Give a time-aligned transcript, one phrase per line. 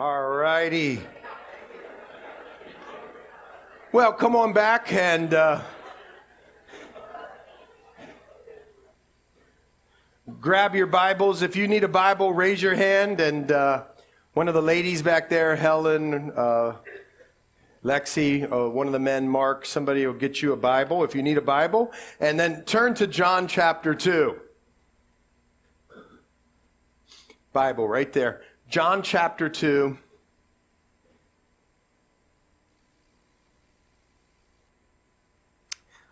[0.00, 0.98] All righty.
[3.92, 5.60] Well, come on back and uh,
[10.40, 11.42] grab your Bibles.
[11.42, 13.20] If you need a Bible, raise your hand.
[13.20, 13.84] And uh,
[14.32, 16.74] one of the ladies back there, Helen, uh,
[17.84, 21.22] Lexi, uh, one of the men, Mark, somebody will get you a Bible if you
[21.22, 21.92] need a Bible.
[22.18, 24.40] And then turn to John chapter 2.
[27.52, 28.42] Bible right there.
[28.74, 29.96] John chapter 2.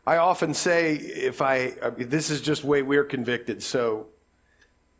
[0.06, 4.06] I often say, if I, this is just way we're convicted, so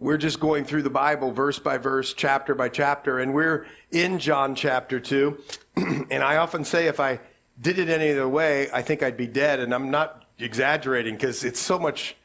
[0.01, 4.19] we're just going through the Bible verse by verse, chapter by chapter, and we're in
[4.19, 5.41] John chapter 2.
[6.10, 7.21] and I often say, if I
[7.60, 9.60] did it any other way, I think I'd be dead.
[9.60, 12.16] And I'm not exaggerating because it's so much,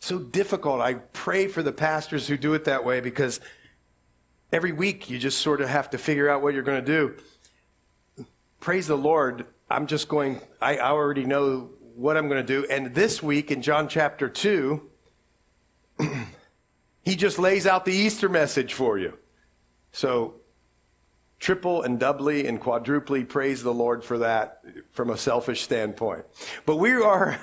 [0.00, 0.80] so difficult.
[0.80, 3.38] I pray for the pastors who do it that way because
[4.52, 8.24] every week you just sort of have to figure out what you're going to do.
[8.60, 9.46] Praise the Lord.
[9.70, 12.66] I'm just going, I already know what I'm going to do.
[12.70, 14.90] And this week in John chapter 2,
[17.04, 19.18] he just lays out the Easter message for you.
[19.92, 20.34] So,
[21.38, 26.24] triple and doubly and quadruply praise the Lord for that from a selfish standpoint.
[26.66, 27.38] But we are,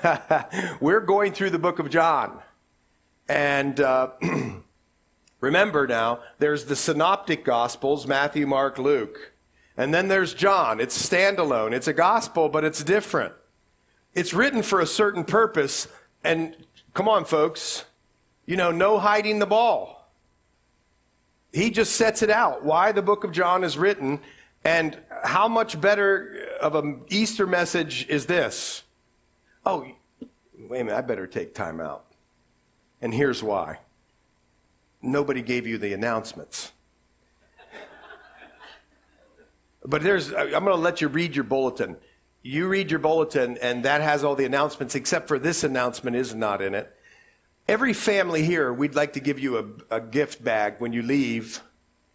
[0.82, 2.40] we're going through the book of John.
[3.28, 4.12] And, uh,
[5.42, 9.34] Remember now, there's the synoptic gospels Matthew, Mark, Luke.
[9.78, 10.80] And then there's John.
[10.80, 11.74] It's standalone.
[11.74, 13.34] It's a gospel, but it's different.
[14.14, 15.88] It's written for a certain purpose.
[16.24, 16.56] And
[16.94, 17.86] come on, folks,
[18.46, 20.10] you know, no hiding the ball.
[21.52, 24.20] He just sets it out why the book of John is written
[24.64, 28.84] and how much better of an Easter message is this?
[29.66, 29.86] Oh,
[30.58, 32.06] wait a minute, I better take time out.
[33.02, 33.80] And here's why
[35.02, 36.72] nobody gave you the announcements.
[39.86, 41.98] but there's, I'm going to let you read your bulletin.
[42.42, 46.36] You read your bulletin, and that has all the announcements, except for this announcement is
[46.36, 46.96] not in it.
[47.68, 49.58] Every family here, we'd like to give you
[49.90, 51.62] a, a gift bag when you leave.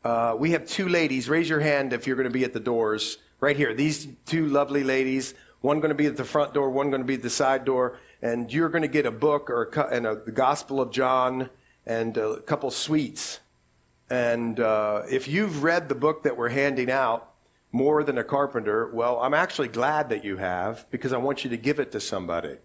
[0.05, 1.29] Uh, we have two ladies.
[1.29, 3.19] Raise your hand if you're going to be at the doors.
[3.41, 3.75] Right here.
[3.75, 5.35] These two lovely ladies.
[5.61, 7.65] One going to be at the front door, one going to be at the side
[7.65, 7.99] door.
[8.23, 11.51] And you're going to get a book or a, and a, the Gospel of John
[11.87, 13.41] and a couple sweets.
[14.09, 17.33] And uh, if you've read the book that we're handing out,
[17.73, 21.51] More Than a Carpenter, well, I'm actually glad that you have because I want you
[21.51, 22.57] to give it to somebody.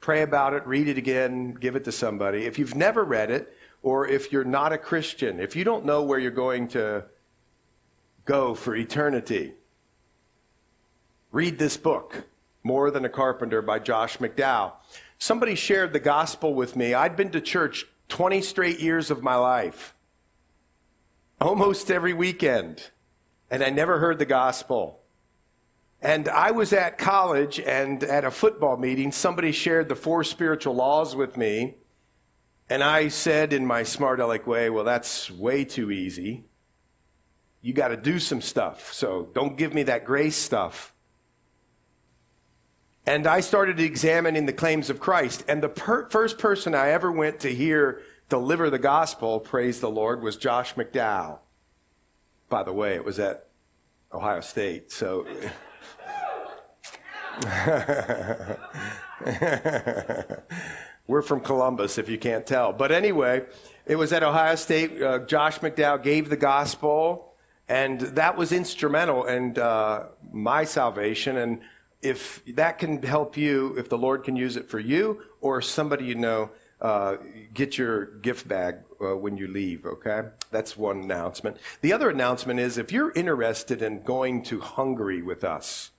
[0.00, 2.44] Pray about it, read it again, give it to somebody.
[2.44, 3.52] If you've never read it,
[3.82, 7.04] or if you're not a Christian, if you don't know where you're going to
[8.24, 9.54] go for eternity,
[11.32, 12.24] read this book,
[12.62, 14.72] More Than a Carpenter by Josh McDowell.
[15.18, 16.92] Somebody shared the gospel with me.
[16.92, 19.94] I'd been to church 20 straight years of my life,
[21.40, 22.90] almost every weekend,
[23.50, 25.00] and I never heard the gospel.
[26.00, 30.74] And I was at college and at a football meeting, somebody shared the four spiritual
[30.74, 31.78] laws with me.
[32.68, 36.44] And I said in my smart aleck way, well, that's way too easy.
[37.62, 38.92] You got to do some stuff.
[38.92, 40.92] So don't give me that grace stuff.
[43.06, 45.44] And I started examining the claims of Christ.
[45.46, 49.90] And the per- first person I ever went to hear deliver the gospel, praise the
[49.90, 51.38] Lord, was Josh McDowell.
[52.48, 53.46] By the way, it was at
[54.12, 54.90] Ohio State.
[54.90, 55.26] So.
[61.06, 62.72] We're from Columbus, if you can't tell.
[62.72, 63.44] But anyway,
[63.84, 65.00] it was at Ohio State.
[65.00, 67.34] Uh, Josh McDowell gave the gospel,
[67.68, 71.36] and that was instrumental in uh, my salvation.
[71.36, 71.60] And
[72.08, 76.04] if that can help you, if the Lord can use it for you or somebody
[76.04, 76.50] you know,
[76.80, 77.16] uh,
[77.54, 80.22] get your gift bag uh, when you leave, okay?
[80.50, 81.56] That's one announcement.
[81.80, 85.90] The other announcement is if you're interested in going to Hungary with us,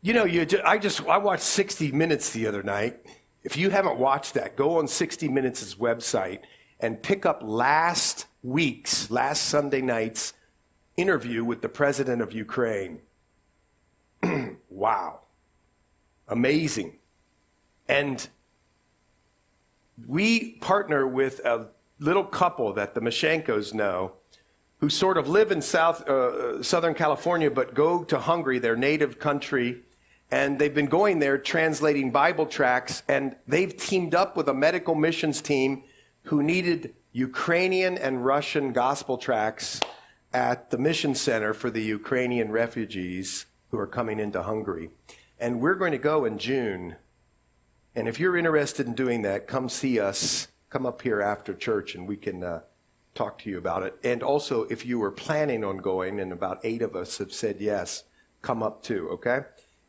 [0.00, 3.00] you know, you just, I just I watched 60 Minutes the other night.
[3.42, 6.40] If you haven't watched that, go on 60 Minutes' website
[6.80, 10.32] and pick up last week's, last Sunday night's
[10.96, 13.00] interview with the president of Ukraine.
[14.78, 15.20] Wow.
[16.28, 16.98] Amazing.
[17.88, 18.28] And
[20.06, 24.12] we partner with a little couple that the Mashenkos know
[24.80, 29.18] who sort of live in South, uh, Southern California but go to Hungary, their native
[29.18, 29.82] country,
[30.30, 34.94] and they've been going there translating Bible tracts, and they've teamed up with a medical
[34.94, 35.82] missions team
[36.24, 39.80] who needed Ukrainian and Russian gospel tracts
[40.32, 44.90] at the mission center for the Ukrainian refugees who are coming into Hungary.
[45.38, 46.96] And we're going to go in June.
[47.94, 50.48] And if you're interested in doing that, come see us.
[50.70, 52.60] Come up here after church and we can uh,
[53.14, 53.98] talk to you about it.
[54.04, 57.56] And also, if you were planning on going, and about eight of us have said
[57.60, 58.04] yes,
[58.42, 59.40] come up too, okay?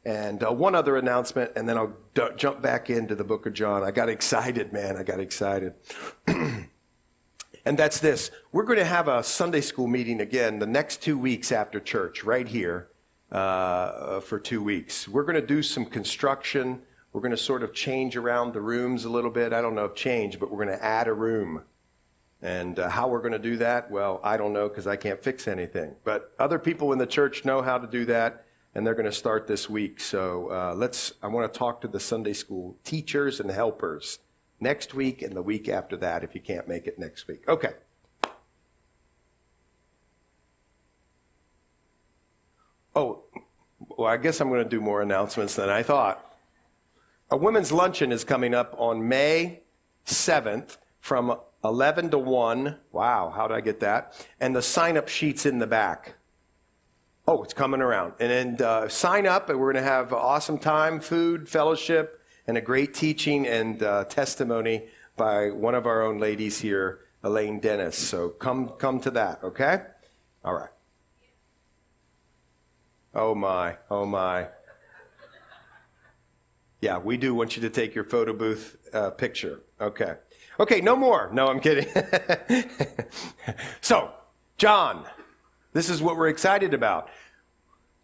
[0.03, 3.53] And uh, one other announcement, and then I'll d- jump back into the book of
[3.53, 3.83] John.
[3.83, 4.97] I got excited, man.
[4.97, 5.73] I got excited.
[6.27, 11.17] and that's this we're going to have a Sunday school meeting again the next two
[11.17, 12.89] weeks after church, right here,
[13.31, 15.07] uh, for two weeks.
[15.07, 16.81] We're going to do some construction.
[17.13, 19.53] We're going to sort of change around the rooms a little bit.
[19.53, 21.63] I don't know if change, but we're going to add a room.
[22.41, 25.21] And uh, how we're going to do that, well, I don't know because I can't
[25.21, 25.95] fix anything.
[26.03, 28.45] But other people in the church know how to do that
[28.75, 29.99] and they're going to start this week.
[29.99, 31.13] So uh, let's.
[31.21, 34.19] I want to talk to the Sunday school teachers and helpers
[34.59, 36.23] next week and the week after that.
[36.23, 37.73] If you can't make it next week, okay.
[42.95, 43.23] Oh,
[43.97, 46.25] well, I guess I'm going to do more announcements than I thought.
[47.31, 49.61] A women's luncheon is coming up on May
[50.05, 52.77] 7th from 11 to 1.
[52.91, 54.25] Wow, how did I get that?
[54.39, 56.15] And the sign up sheet's in the back.
[57.27, 58.13] Oh, it's coming around.
[58.19, 62.57] And uh, sign up, and we're going to have an awesome time, food, fellowship, and
[62.57, 67.97] a great teaching and uh, testimony by one of our own ladies here, Elaine Dennis.
[67.97, 69.83] So come, come to that, okay?
[70.43, 70.69] All right.
[73.19, 74.47] Oh my, oh my.
[76.79, 79.59] Yeah, we do want you to take your photo booth uh, picture.
[79.81, 80.15] Okay.
[80.57, 81.29] Okay, no more.
[81.33, 81.85] No, I'm kidding.
[83.81, 84.11] so,
[84.55, 85.03] John,
[85.73, 87.09] this is what we're excited about.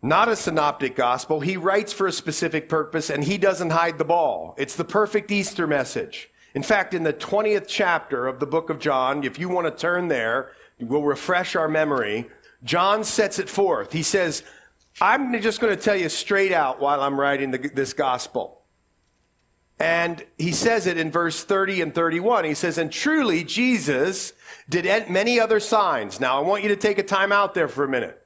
[0.02, 1.40] Not a synoptic gospel.
[1.40, 4.54] He writes for a specific purpose and he doesn't hide the ball.
[4.58, 6.30] It's the perfect Easter message.
[6.54, 9.82] In fact, in the 20th chapter of the book of John, if you want to
[9.82, 12.30] turn there, we'll refresh our memory.
[12.66, 13.94] John sets it forth.
[13.94, 14.44] He says,
[15.02, 18.62] I'm just going to tell you straight out while I'm writing the, this gospel.
[19.78, 22.46] And he says it in verse 30 and 31.
[22.46, 24.32] He says, And truly, Jesus
[24.70, 26.20] did many other signs.
[26.20, 28.22] Now, I want you to take a time out there for a minute.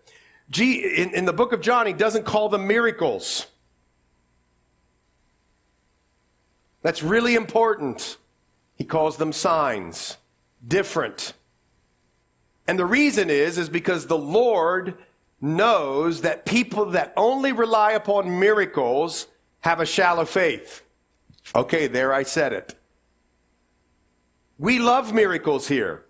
[0.56, 3.48] In, in the book of John, he doesn't call them miracles.
[6.83, 8.18] That's really important.
[8.75, 10.18] He calls them signs,
[10.65, 11.33] different.
[12.68, 14.98] And the reason is, is because the Lord
[15.41, 19.27] knows that people that only rely upon miracles
[19.62, 20.83] have a shallow faith.
[21.56, 22.75] Okay, there I said it.
[24.57, 26.06] We love miracles here.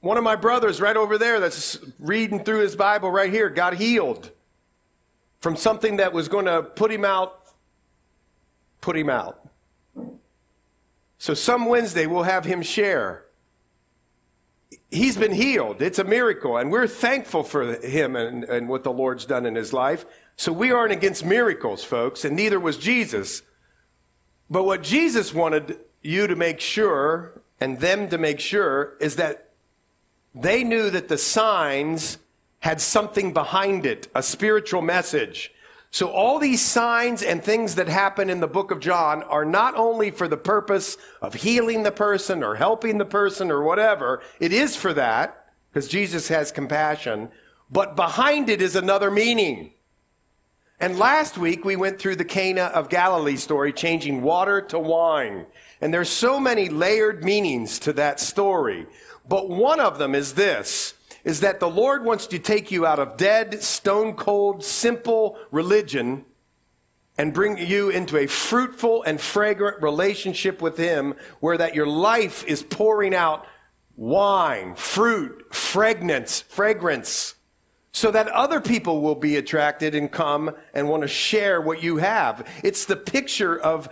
[0.00, 3.74] One of my brothers right over there that's reading through his Bible right here got
[3.74, 4.30] healed
[5.40, 7.42] from something that was going to put him out,
[8.80, 9.46] put him out.
[11.18, 13.26] So some Wednesday we'll have him share.
[14.90, 15.80] He's been healed.
[15.82, 16.56] It's a miracle.
[16.56, 20.04] And we're thankful for him and, and what the Lord's done in his life.
[20.36, 23.42] So we aren't against miracles, folks, and neither was Jesus.
[24.48, 29.50] But what Jesus wanted you to make sure and them to make sure is that
[30.34, 32.18] they knew that the signs
[32.60, 35.52] had something behind it, a spiritual message.
[35.92, 39.74] So all these signs and things that happen in the book of John are not
[39.74, 44.22] only for the purpose of healing the person or helping the person or whatever.
[44.38, 47.28] It is for that because Jesus has compassion,
[47.70, 49.72] but behind it is another meaning.
[50.78, 55.46] And last week we went through the Cana of Galilee story, changing water to wine.
[55.80, 58.86] And there's so many layered meanings to that story.
[59.28, 60.94] But one of them is this,
[61.24, 66.24] is that the Lord wants to take you out of dead, stone cold, simple religion
[67.18, 72.44] and bring you into a fruitful and fragrant relationship with Him where that your life
[72.46, 73.46] is pouring out
[73.94, 77.34] wine, fruit, fragrance, fragrance,
[77.92, 81.98] so that other people will be attracted and come and want to share what you
[81.98, 82.48] have.
[82.64, 83.88] It's the picture of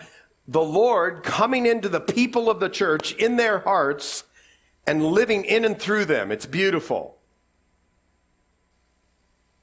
[0.46, 4.24] the Lord coming into the people of the church in their hearts
[4.86, 6.32] and living in and through them.
[6.32, 7.17] It's beautiful.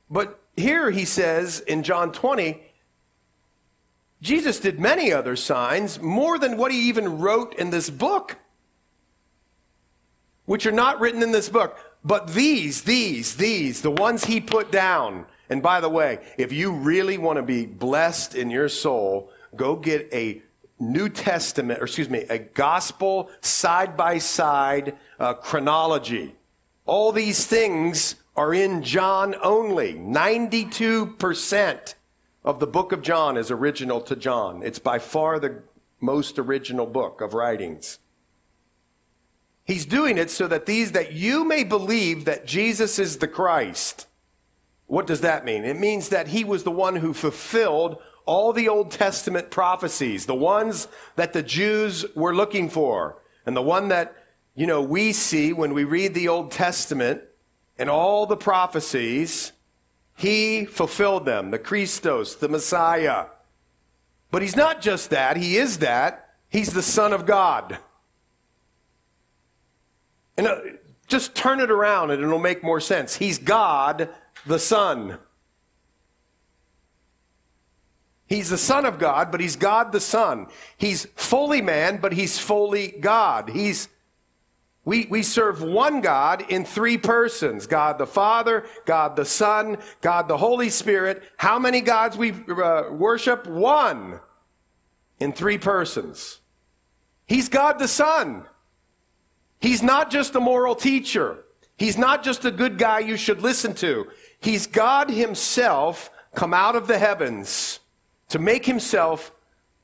[0.10, 2.62] But here he says in John 20,
[4.22, 8.38] Jesus did many other signs, more than what he even wrote in this book,
[10.46, 11.78] which are not written in this book.
[12.04, 15.26] But these, these, these, the ones he put down.
[15.50, 19.76] And by the way, if you really want to be blessed in your soul, go
[19.76, 20.42] get a
[20.80, 24.98] New Testament, or excuse me, a gospel side by side
[25.42, 26.36] chronology.
[26.86, 29.94] All these things are in John only.
[29.94, 31.96] 92%
[32.44, 34.62] of the book of John is original to John.
[34.64, 35.64] It's by far the
[36.00, 38.00] most original book of writings.
[39.64, 44.08] He's doing it so that these, that you may believe that Jesus is the Christ.
[44.86, 45.64] What does that mean?
[45.64, 50.36] It means that he was the one who fulfilled all the Old Testament prophecies, the
[50.36, 54.16] ones that the Jews were looking for, and the one that
[54.56, 57.22] you know, we see when we read the Old Testament
[57.78, 59.52] and all the prophecies,
[60.16, 63.26] he fulfilled them, the Christos, the Messiah.
[64.32, 66.22] But he's not just that, he is that.
[66.50, 67.80] He's the Son of God.
[70.38, 70.60] And uh,
[71.08, 73.16] just turn it around and it'll make more sense.
[73.16, 74.10] He's God
[74.46, 75.18] the Son.
[78.28, 80.48] He's the Son of God, but He's God the Son.
[80.78, 83.50] He's fully man, but He's fully God.
[83.50, 83.88] He's
[84.86, 90.28] we, we serve one God in three persons God the Father, God the Son, God
[90.28, 91.24] the Holy Spirit.
[91.38, 93.48] How many gods we uh, worship?
[93.48, 94.20] One
[95.20, 96.40] in three persons.
[97.26, 98.46] He's God the Son.
[99.60, 101.44] He's not just a moral teacher.
[101.78, 104.08] He's not just a good guy you should listen to.
[104.40, 107.80] He's God Himself come out of the heavens
[108.30, 109.32] to make Himself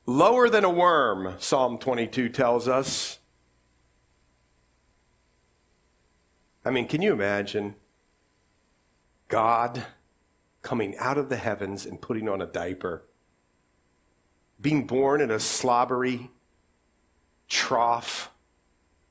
[0.06, 3.18] lower than a worm, Psalm 22 tells us.
[6.64, 7.76] I mean, can you imagine
[9.28, 9.86] God
[10.62, 13.04] coming out of the heavens and putting on a diaper?
[14.60, 16.30] Being born in a slobbery
[17.48, 18.32] trough,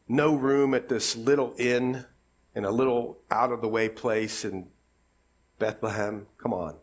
[0.06, 2.04] no room at this little inn
[2.54, 4.68] in a little out of the way place in
[5.58, 6.26] Bethlehem.
[6.38, 6.76] Come on.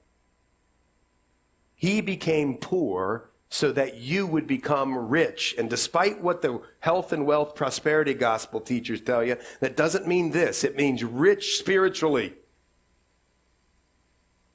[1.76, 5.56] He became poor so that you would become rich.
[5.58, 10.32] And despite what the health and wealth prosperity gospel teachers tell you, that doesn't mean
[10.32, 10.64] this.
[10.64, 12.34] It means rich spiritually.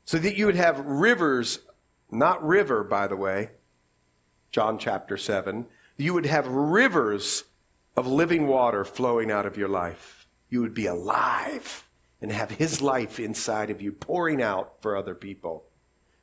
[0.05, 1.61] So that you would have rivers,
[2.11, 3.53] not river, by the way,
[4.51, 5.67] John chapter 7.
[5.97, 7.45] You would have rivers
[7.97, 10.27] of living water flowing out of your life.
[10.51, 11.89] You would be alive
[12.21, 15.65] and have his life inside of you pouring out for other people.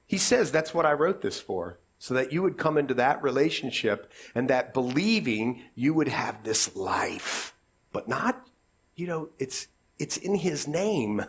[0.05, 3.21] He says that's what I wrote this for so that you would come into that
[3.21, 7.53] relationship and that believing you would have this life.
[7.91, 8.47] But not
[8.95, 9.67] you know it's
[9.99, 11.25] it's in his name.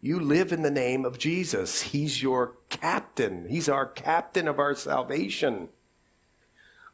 [0.00, 1.82] You live in the name of Jesus.
[1.82, 3.48] He's your captain.
[3.48, 5.70] He's our captain of our salvation.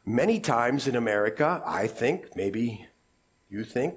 [0.05, 2.87] Many times in America i think maybe
[3.49, 3.95] you think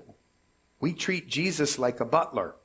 [0.81, 2.57] we treat Jesus like a butler.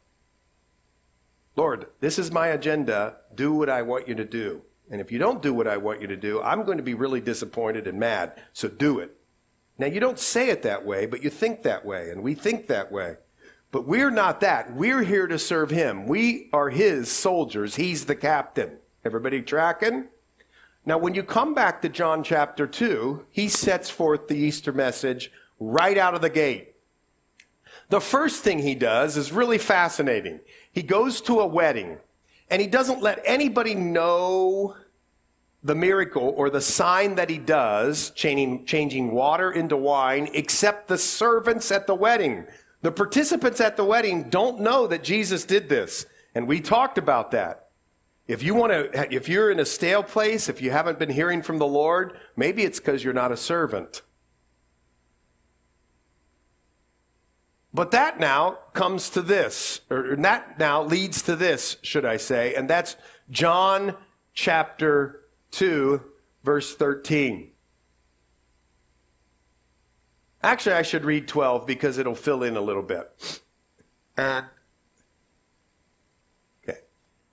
[1.56, 3.18] Lord this is my agenda.
[3.36, 6.02] Do what i want you to do and if you don't do what I want
[6.02, 8.40] you to do, I'm going to be really disappointed and mad.
[8.54, 9.18] So do it.
[9.80, 12.68] Now, you don't say it that way, but you think that way, and we think
[12.68, 13.16] that way.
[13.72, 14.76] But we're not that.
[14.76, 16.06] We're here to serve him.
[16.06, 17.78] We are his soldiers.
[17.78, 18.78] He's the captain.
[19.04, 20.10] Everybody tracking?
[20.86, 25.32] Now, when you come back to John chapter 2, he sets forth the Easter message
[25.60, 26.76] right out of the gate.
[27.90, 30.42] The first thing he does is really fascinating.
[30.72, 31.98] He goes to a wedding,
[32.48, 34.76] and he doesn't let anybody know
[35.63, 40.98] the miracle or the sign that he does, changing, changing water into wine, except the
[40.98, 42.46] servants at the wedding.
[42.82, 46.05] The participants at the wedding don't know that Jesus did this.
[46.36, 47.70] And we talked about that.
[48.27, 51.41] If you want to, if you're in a stale place, if you haven't been hearing
[51.41, 54.01] from the Lord, maybe it's because you're not a servant.
[57.74, 62.53] But that now comes to this, or that now leads to this, should I say,
[62.53, 62.96] and that's
[63.32, 63.96] John
[64.34, 65.23] chapter
[65.54, 66.02] 2,
[66.44, 67.52] verse 13.
[70.42, 73.42] Actually, I should read 12 because it'll fill in a little bit.
[74.18, 74.46] And
[76.64, 76.80] okay,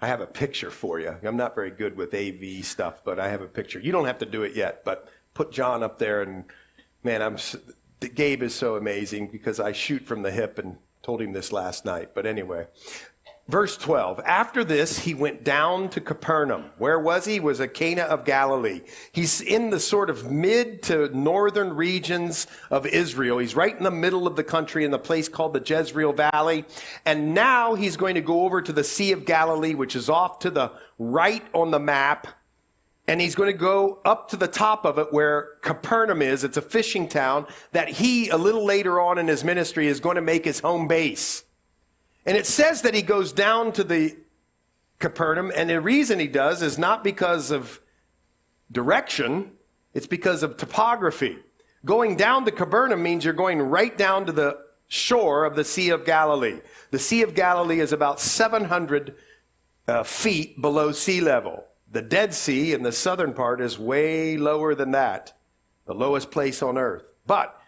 [0.00, 1.17] I have a picture for you.
[1.23, 3.81] I'm not very good with AV stuff, but I have a picture.
[3.81, 6.45] You don't have to do it yet, but put John up there and
[7.03, 7.37] man, I'm
[8.15, 11.85] Gabe is so amazing because I shoot from the hip and told him this last
[11.85, 12.11] night.
[12.15, 12.67] But anyway,
[13.50, 14.21] Verse 12.
[14.25, 16.66] After this, he went down to Capernaum.
[16.78, 17.40] Where was he?
[17.40, 18.80] was at Cana of Galilee.
[19.11, 23.38] He's in the sort of mid to northern regions of Israel.
[23.38, 26.64] He's right in the middle of the country in the place called the Jezreel Valley.
[27.04, 30.38] And now he's going to go over to the Sea of Galilee, which is off
[30.40, 32.28] to the right on the map.
[33.09, 36.45] And he's going to go up to the top of it where Capernaum is.
[36.45, 40.14] It's a fishing town that he, a little later on in his ministry, is going
[40.14, 41.42] to make his home base.
[42.27, 44.17] And it says that he goes down to the
[44.99, 47.81] Capernaum, and the reason he does is not because of
[48.71, 49.53] direction,
[49.95, 51.39] it's because of topography.
[51.85, 54.59] Going down to Capernaum means you're going right down to the
[54.89, 56.61] shore of the Sea of Galilee.
[56.91, 59.15] The Sea of Galilee is about 700
[59.89, 61.65] uh, feet below sea level.
[61.91, 65.33] The Dead Sea in the southern part is way lower than that,
[65.87, 67.12] the lowest place on earth.
[67.27, 67.60] But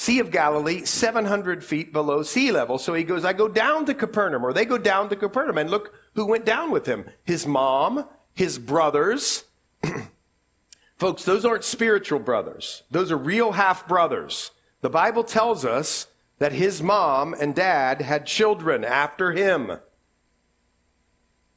[0.00, 2.78] Sea of Galilee, 700 feet below sea level.
[2.78, 5.58] So he goes, I go down to Capernaum, or they go down to Capernaum.
[5.58, 9.44] And look who went down with him his mom, his brothers.
[10.96, 14.52] Folks, those aren't spiritual brothers, those are real half brothers.
[14.80, 16.06] The Bible tells us
[16.38, 19.80] that his mom and dad had children after him.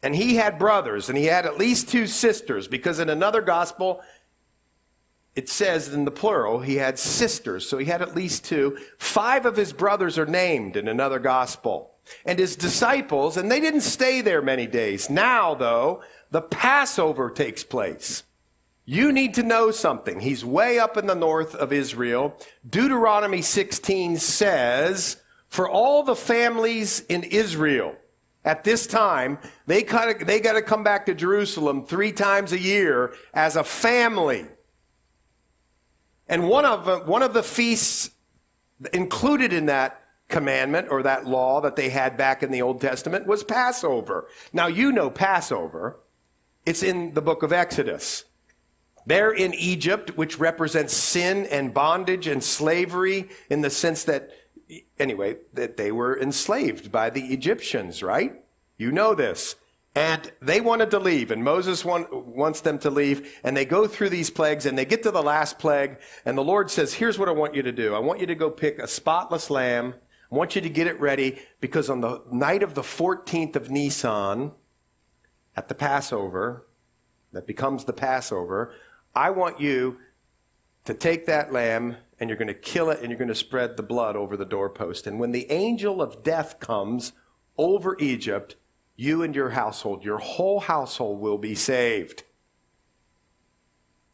[0.04, 4.02] And he had brothers, and he had at least two sisters, because in another gospel,
[5.36, 8.78] it says in the plural, he had sisters, so he had at least two.
[8.98, 11.92] Five of his brothers are named in another gospel.
[12.26, 15.10] And his disciples, and they didn't stay there many days.
[15.10, 18.24] Now, though, the Passover takes place.
[18.86, 20.20] You need to know something.
[20.20, 22.36] He's way up in the north of Israel.
[22.70, 25.24] Deuteronomy 16 says,
[25.54, 27.96] for all the families in Israel
[28.44, 29.38] at this time,
[29.68, 34.48] they they got to come back to Jerusalem three times a year as a family.
[36.28, 38.12] And one of, uh, one of the feasts
[38.94, 43.28] included in that commandment or that law that they had back in the Old Testament
[43.28, 44.28] was Passover.
[44.52, 46.00] Now you know Passover.
[46.66, 48.24] It's in the book of Exodus.
[49.06, 54.32] They're in Egypt, which represents sin and bondage and slavery in the sense that,
[54.98, 58.42] anyway, that they were enslaved by the Egyptians, right?
[58.78, 59.56] You know this.
[59.96, 63.86] And they wanted to leave, and Moses want, wants them to leave, and they go
[63.86, 67.20] through these plagues, and they get to the last plague, and the Lord says, Here's
[67.20, 67.94] what I want you to do.
[67.94, 69.94] I want you to go pick a spotless lamb.
[70.32, 73.70] I want you to get it ready, because on the night of the 14th of
[73.70, 74.54] Nisan,
[75.56, 76.66] at the Passover,
[77.32, 78.74] that becomes the Passover,
[79.16, 79.98] I want you
[80.86, 83.78] to take that lamb and you're going to kill it and you're going to spread
[83.78, 85.08] the blood over the doorpost.
[85.08, 87.14] And when the angel of death comes
[87.58, 88.56] over Egypt,
[88.96, 92.24] you and your household, your whole household will be saved.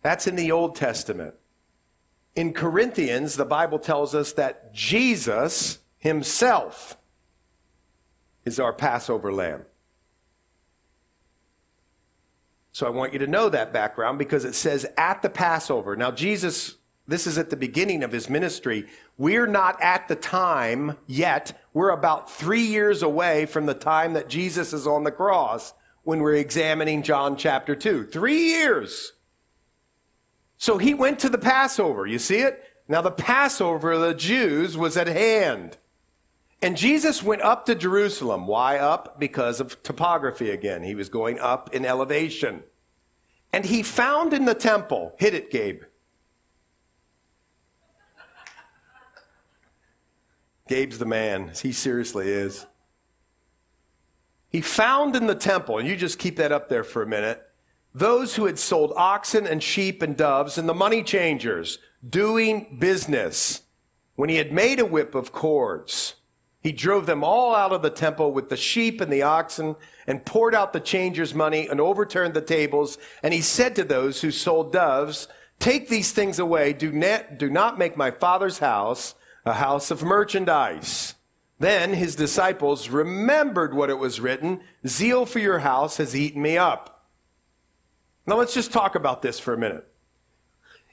[0.01, 1.35] That's in the Old Testament.
[2.35, 6.97] In Corinthians, the Bible tells us that Jesus himself
[8.45, 9.65] is our Passover lamb.
[12.71, 15.97] So I want you to know that background because it says at the Passover.
[15.97, 16.75] Now, Jesus,
[17.09, 18.85] this is at the beginning of his ministry.
[19.17, 21.59] We're not at the time yet.
[21.73, 25.73] We're about three years away from the time that Jesus is on the cross
[26.03, 28.05] when we're examining John chapter 2.
[28.05, 29.13] Three years.
[30.57, 32.05] So he went to the Passover.
[32.05, 32.63] You see it?
[32.87, 35.77] Now, the Passover of the Jews was at hand.
[36.61, 38.45] And Jesus went up to Jerusalem.
[38.45, 39.19] Why up?
[39.19, 40.83] Because of topography again.
[40.83, 42.63] He was going up in elevation.
[43.51, 45.83] And he found in the temple, hit it, Gabe.
[50.69, 51.51] Gabe's the man.
[51.59, 52.67] He seriously is.
[54.49, 57.43] He found in the temple, and you just keep that up there for a minute,
[57.91, 63.63] those who had sold oxen and sheep and doves and the money changers doing business.
[64.15, 66.15] When he had made a whip of cords,
[66.61, 70.23] he drove them all out of the temple with the sheep and the oxen and
[70.23, 72.99] poured out the changers' money and overturned the tables.
[73.23, 75.27] And he said to those who sold doves,
[75.57, 76.73] Take these things away.
[76.73, 79.15] Do not, do not make my father's house
[79.49, 81.15] a house of merchandise.
[81.59, 86.57] Then his disciples remembered what it was written Zeal for your house has eaten me
[86.57, 87.07] up.
[88.25, 89.85] Now let's just talk about this for a minute.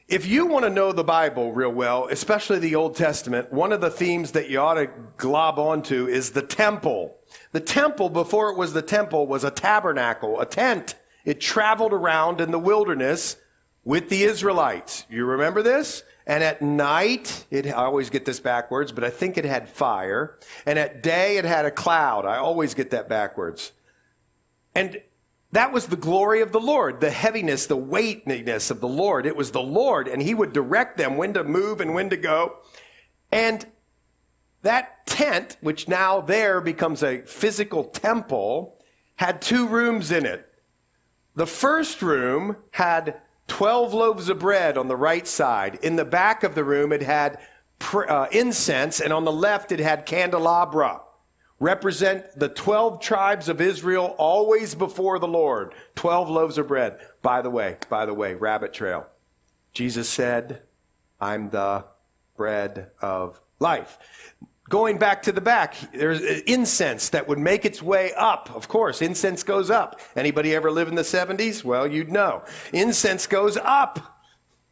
[0.08, 3.80] If you want to know the Bible real well, especially the Old Testament, one of
[3.80, 7.16] the themes that you ought to glob onto is the temple.
[7.50, 10.94] The temple, before it was the temple, was a tabernacle, a tent.
[11.24, 13.36] It traveled around in the wilderness
[13.84, 15.06] with the Israelites.
[15.10, 16.04] You remember this?
[16.26, 20.38] And at night, it, I always get this backwards, but I think it had fire.
[20.64, 22.26] And at day, it had a cloud.
[22.26, 23.72] I always get that backwards.
[24.74, 25.00] And
[25.52, 29.24] that was the glory of the Lord, the heaviness, the weightiness of the Lord.
[29.24, 32.16] It was the Lord, and He would direct them when to move and when to
[32.16, 32.56] go.
[33.30, 33.64] And
[34.62, 38.82] that tent, which now there becomes a physical temple,
[39.14, 40.52] had two rooms in it.
[41.36, 45.78] The first room had 12 loaves of bread on the right side.
[45.82, 47.38] In the back of the room, it had
[47.92, 51.02] uh, incense, and on the left, it had candelabra
[51.58, 55.72] represent the 12 tribes of Israel always before the Lord.
[55.94, 56.98] 12 loaves of bread.
[57.22, 59.06] By the way, by the way, rabbit trail.
[59.72, 60.62] Jesus said,
[61.20, 61.84] I'm the
[62.36, 63.98] bread of life.
[64.68, 68.50] Going back to the back, there's uh, incense that would make its way up.
[68.54, 70.00] Of course, incense goes up.
[70.16, 71.62] Anybody ever live in the 70s?
[71.62, 72.42] Well, you'd know.
[72.72, 74.20] Incense goes up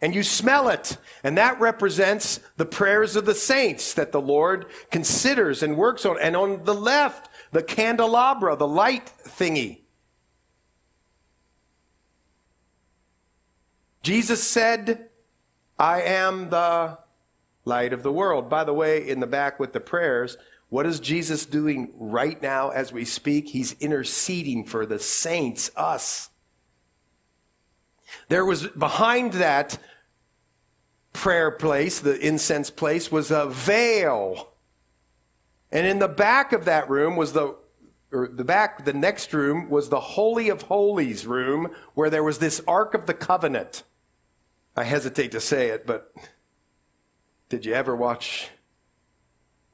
[0.01, 0.97] and you smell it.
[1.23, 6.19] And that represents the prayers of the saints that the Lord considers and works on.
[6.21, 9.83] And on the left, the candelabra, the light thingy.
[14.03, 15.09] Jesus said,
[15.79, 16.99] I am the
[17.65, 18.49] light of the world.
[18.49, 20.37] By the way, in the back with the prayers,
[20.69, 23.49] what is Jesus doing right now as we speak?
[23.49, 26.31] He's interceding for the saints, us.
[28.29, 29.79] There was behind that
[31.13, 34.53] prayer place, the incense place, was a veil.
[35.71, 37.57] And in the back of that room was the
[38.13, 42.39] or the back, the next room was the Holy of Holies room where there was
[42.39, 43.83] this Ark of the Covenant.
[44.77, 46.13] I hesitate to say it, but
[47.55, 48.49] did you ever watch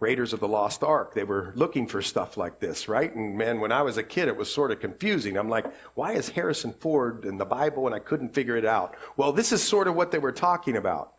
[0.01, 1.15] Raiders of the Lost Ark?
[1.15, 3.15] They were looking for stuff like this, right?
[3.15, 5.39] And man, when I was a kid, it was sort of confusing.
[5.39, 5.65] I'm like,
[5.95, 7.87] why is Harrison Ford in the Bible?
[7.87, 8.95] And I couldn't figure it out.
[9.17, 11.15] Well, this is sort of what they were talking about.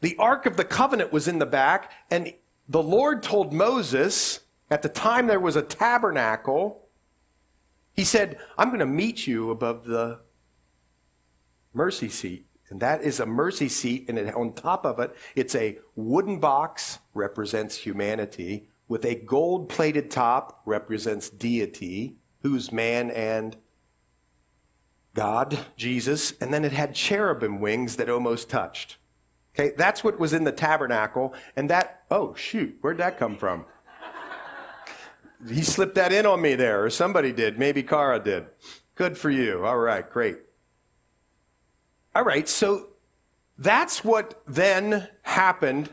[0.00, 2.32] The Ark of the Covenant was in the back, and
[2.66, 6.88] the Lord told Moses, at the time there was a tabernacle,
[7.92, 10.20] he said, I'm going to meet you above the
[11.74, 12.47] mercy seat.
[12.70, 16.98] And that is a mercy seat, and on top of it, it's a wooden box,
[17.14, 23.56] represents humanity, with a gold plated top, represents deity, who's man and
[25.14, 28.98] God, Jesus, and then it had cherubim wings that almost touched.
[29.54, 33.64] Okay, that's what was in the tabernacle, and that, oh shoot, where'd that come from?
[35.48, 37.58] he slipped that in on me there, or somebody did.
[37.58, 38.46] Maybe Kara did.
[38.94, 39.64] Good for you.
[39.64, 40.38] All right, great.
[42.18, 42.88] All right, so
[43.56, 45.88] that's what then happened.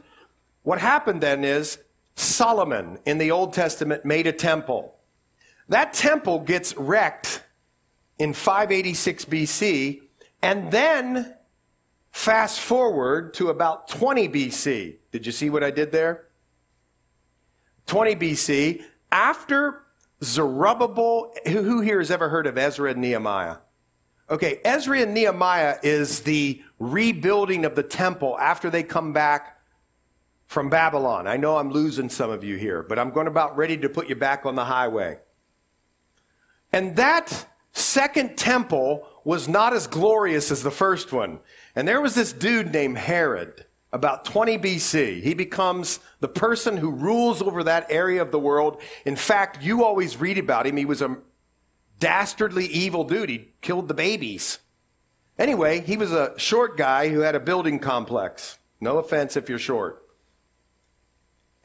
[0.64, 1.78] What happened then is
[2.16, 4.96] Solomon in the Old Testament made a temple.
[5.70, 7.44] That temple gets wrecked
[8.18, 10.02] in 586 BC,
[10.42, 11.36] and then
[12.12, 14.96] fast forward to about 20 BC.
[15.12, 16.26] Did you see what I did there?
[17.86, 19.84] 20 BC, after
[20.24, 23.58] Zerubbabel, who here has ever heard of Ezra and Nehemiah?
[24.30, 29.60] Okay, Ezra and Nehemiah is the rebuilding of the temple after they come back
[30.48, 31.28] from Babylon.
[31.28, 34.10] I know I'm losing some of you here, but I'm going about ready to put
[34.10, 35.20] you back on the highway.
[36.74, 41.40] And that second temple was not as glorious as the first one.
[41.76, 45.22] And there was this dude named Herod about 20 BC.
[45.22, 48.82] He becomes the person who rules over that area of the world.
[49.06, 50.78] In fact, you always read about him.
[50.78, 51.18] He was a
[52.00, 53.30] dastardly evil dude.
[53.30, 54.60] He killed the babies.
[55.38, 58.58] Anyway, he was a short guy who had a building complex.
[58.80, 60.02] No offense if you're short.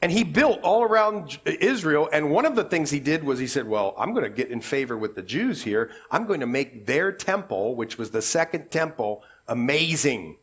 [0.01, 2.09] And he built all around Israel.
[2.11, 4.49] And one of the things he did was he said, Well, I'm going to get
[4.49, 5.91] in favor with the Jews here.
[6.09, 10.37] I'm going to make their temple, which was the second temple, amazing.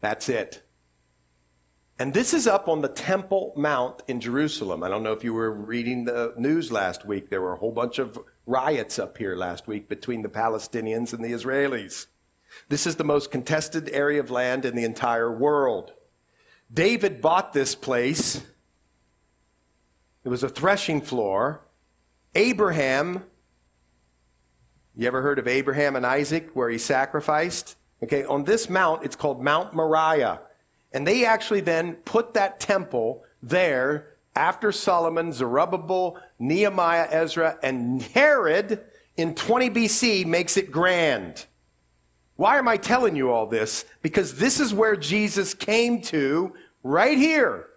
[0.00, 0.62] That's it.
[1.98, 4.82] And this is up on the Temple Mount in Jerusalem.
[4.82, 7.30] I don't know if you were reading the news last week.
[7.30, 11.24] There were a whole bunch of riots up here last week between the Palestinians and
[11.24, 12.06] the Israelis.
[12.68, 15.92] This is the most contested area of land in the entire world.
[16.72, 18.42] David bought this place.
[20.24, 21.60] It was a threshing floor.
[22.34, 23.24] Abraham,
[24.96, 27.76] you ever heard of Abraham and Isaac where he sacrificed?
[28.02, 30.40] Okay, on this mount, it's called Mount Moriah.
[30.92, 38.84] And they actually then put that temple there after Solomon, Zerubbabel, Nehemiah, Ezra, and Herod
[39.16, 41.46] in 20 BC makes it grand.
[42.36, 43.84] Why am I telling you all this?
[44.02, 47.68] Because this is where Jesus came to right here.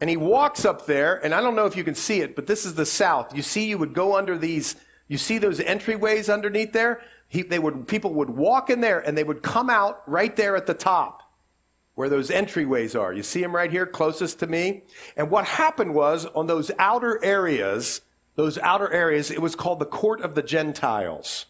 [0.00, 2.46] And he walks up there, and I don't know if you can see it, but
[2.46, 3.34] this is the south.
[3.34, 4.76] You see, you would go under these,
[5.08, 7.00] you see those entryways underneath there?
[7.28, 10.56] he, they would, people would walk in there and they would come out right there
[10.56, 11.22] at the top
[11.98, 13.12] where those entryways are.
[13.12, 14.84] You see them right here closest to me?
[15.16, 18.02] And what happened was on those outer areas,
[18.36, 21.46] those outer areas, it was called the court of the Gentiles.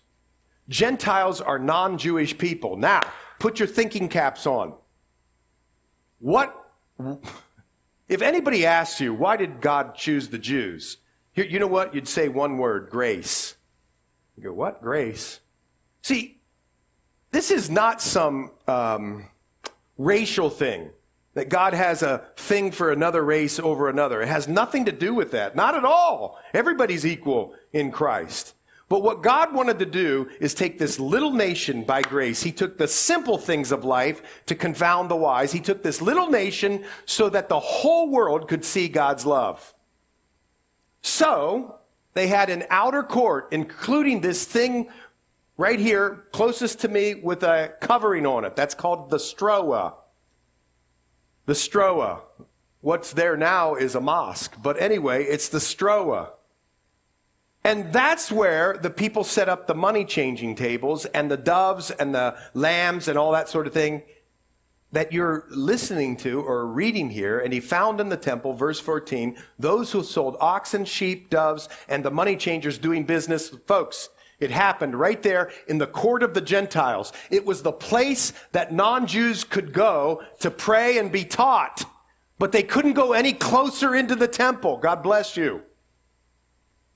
[0.66, 2.78] Gentiles are non-Jewish people.
[2.78, 3.02] Now,
[3.38, 4.72] put your thinking caps on.
[6.18, 6.56] What,
[8.08, 10.96] if anybody asks you, why did God choose the Jews?
[11.34, 11.94] Here, you know what?
[11.94, 13.54] You'd say one word, grace.
[14.34, 14.80] You go, what?
[14.80, 15.40] Grace?
[16.00, 16.40] See,
[17.32, 19.28] this is not some um,
[19.98, 20.90] racial thing
[21.34, 24.22] that God has a thing for another race over another.
[24.22, 25.54] It has nothing to do with that.
[25.54, 26.38] Not at all.
[26.54, 28.54] Everybody's equal in Christ.
[28.88, 32.42] But what God wanted to do is take this little nation by grace.
[32.42, 35.52] He took the simple things of life to confound the wise.
[35.52, 39.74] He took this little nation so that the whole world could see God's love.
[41.02, 41.76] So,
[42.14, 44.88] they had an outer court, including this thing
[45.59, 48.57] right here, closest to me, with a covering on it.
[48.57, 49.94] That's called the stroa.
[51.44, 52.21] The stroa.
[52.81, 56.31] What's there now is a mosque, but anyway, it's the stroa.
[57.64, 62.14] And that's where the people set up the money changing tables and the doves and
[62.14, 64.03] the lambs and all that sort of thing
[64.92, 67.40] that you're listening to or reading here.
[67.40, 72.05] And he found in the temple, verse 14, those who sold oxen, sheep, doves, and
[72.05, 73.51] the money changers doing business.
[73.66, 74.09] Folks,
[74.40, 77.12] it happened right there in the court of the Gentiles.
[77.31, 81.85] It was the place that non-Jews could go to pray and be taught.
[82.38, 84.79] but they couldn't go any closer into the temple.
[84.79, 85.62] God bless you.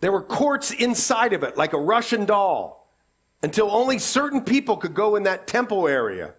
[0.01, 2.89] There were courts inside of it, like a Russian doll,
[3.43, 6.35] until only certain people could go in that temple area.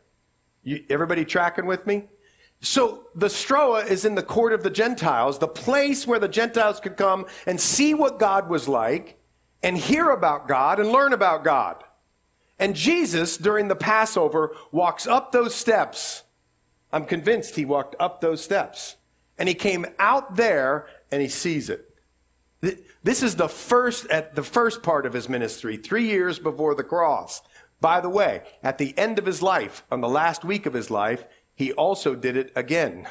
[0.63, 2.06] You, everybody tracking with me?
[2.62, 6.80] So the Stroa is in the court of the Gentiles, the place where the Gentiles
[6.80, 9.18] could come and see what God was like
[9.63, 11.84] and hear about God and learn about God.
[12.60, 16.23] And Jesus, during the Passover, walks up those steps.
[16.91, 18.97] I'm convinced he walked up those steps.
[19.38, 21.89] And he came out there and he sees it.
[23.04, 26.84] This is the first, at the first part of his ministry, three years before the
[26.84, 27.41] cross.
[27.82, 30.89] By the way, at the end of his life, on the last week of his
[30.89, 33.08] life, he also did it again.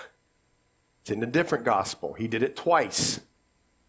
[1.03, 2.15] It's in a different gospel.
[2.15, 3.21] He did it twice.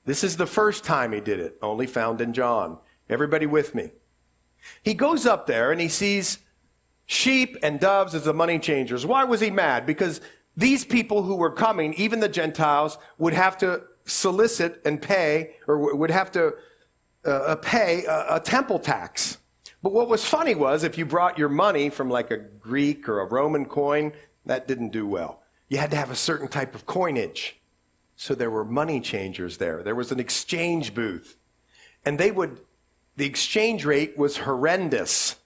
[0.06, 2.78] This is the first time he did it, only found in John.
[3.10, 3.92] Everybody with me?
[4.82, 6.39] He goes up there and he sees
[7.06, 9.06] sheep and doves as the money changers.
[9.06, 9.86] Why was he mad?
[9.86, 10.22] Because
[10.56, 15.96] these people who were coming, even the Gentiles, would have to solicit and pay, or
[15.96, 16.54] would have to
[17.26, 19.38] uh, uh pay a, a temple tax.
[19.82, 23.22] But what was funny was if you brought your money from like a Greek or
[23.22, 24.13] a Roman coin,
[24.46, 25.42] that didn't do well.
[25.70, 27.60] You had to have a certain type of coinage.
[28.15, 29.84] So there were money changers there.
[29.84, 31.36] There was an exchange booth.
[32.06, 32.62] And they would,
[33.15, 35.38] the exchange rate was horrendous.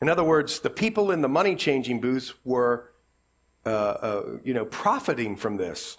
[0.00, 2.92] In other words, the people in the money changing booths were,
[3.64, 5.96] uh, uh, you know, profiting from this.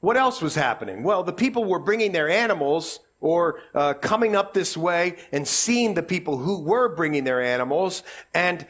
[0.00, 1.02] What else was happening?
[1.02, 5.94] Well, the people were bringing their animals or uh, coming up this way and seeing
[5.94, 8.02] the people who were bringing their animals
[8.34, 8.66] and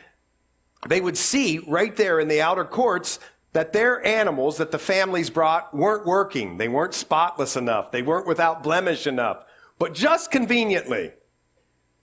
[0.89, 3.19] they would see right there in the outer courts
[3.53, 6.57] that their animals that the families brought weren't working.
[6.57, 7.91] They weren't spotless enough.
[7.91, 9.45] They weren't without blemish enough.
[9.79, 11.13] But just conveniently,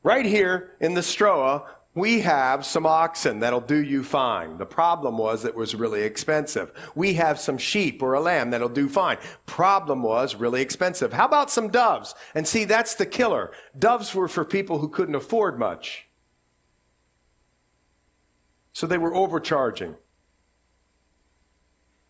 [0.03, 4.57] right here in the Stroa, we have some oxen that'll do you fine.
[4.57, 6.71] The problem was it was really expensive.
[6.93, 9.17] We have some sheep or a lamb that'll do fine.
[9.47, 11.13] Problem was really expensive.
[11.13, 12.13] How about some doves?
[12.35, 13.51] And see, that's the killer.
[13.77, 16.07] Doves were for people who couldn't afford much.
[18.71, 19.95] So they were overcharging.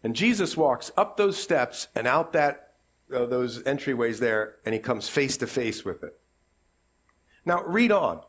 [0.04, 2.74] And Jesus walks up those steps and out that
[3.14, 6.20] uh, those entryways there, and he comes face to face with it.
[7.46, 8.22] Now, read on.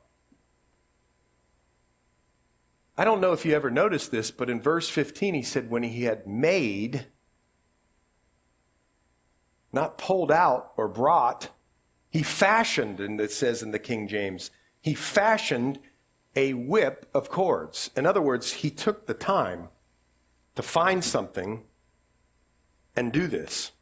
[2.96, 5.82] I don't know if you ever noticed this, but in verse 15, he said, when
[5.82, 7.06] he had made,
[9.72, 11.50] not pulled out or brought,
[12.10, 15.78] he fashioned, and it says in the King James, he fashioned
[16.34, 17.90] a whip of cords.
[17.96, 19.68] In other words, he took the time
[20.60, 21.62] to find something
[22.94, 23.72] and do this.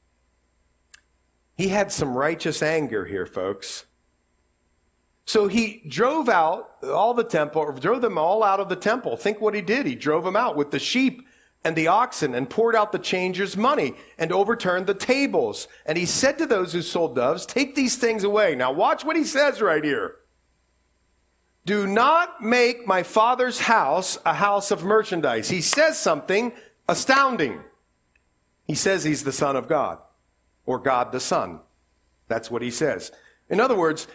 [1.57, 3.87] He had some righteous anger here, folks.
[5.25, 9.17] So he drove out all the temple, drove them all out of the temple.
[9.17, 9.87] Think what he did.
[9.87, 11.27] He drove them out with the sheep
[11.65, 15.67] and the oxen and poured out the changers' money and overturned the tables.
[15.85, 18.55] And he said to those who sold doves, Take these things away.
[18.55, 20.15] Now, watch what he says right here.
[21.67, 25.51] Do not make my father's house a house of merchandise.
[25.51, 26.53] He says something
[26.89, 27.61] astounding.
[28.67, 29.99] He says he's the Son of God,
[30.67, 31.61] or God the Son.
[32.29, 33.13] That's what he says.
[33.49, 34.07] In other words,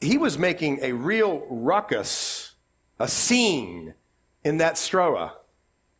[0.00, 2.54] he was making a real ruckus,
[2.98, 3.94] a scene
[4.44, 5.32] in that Stroa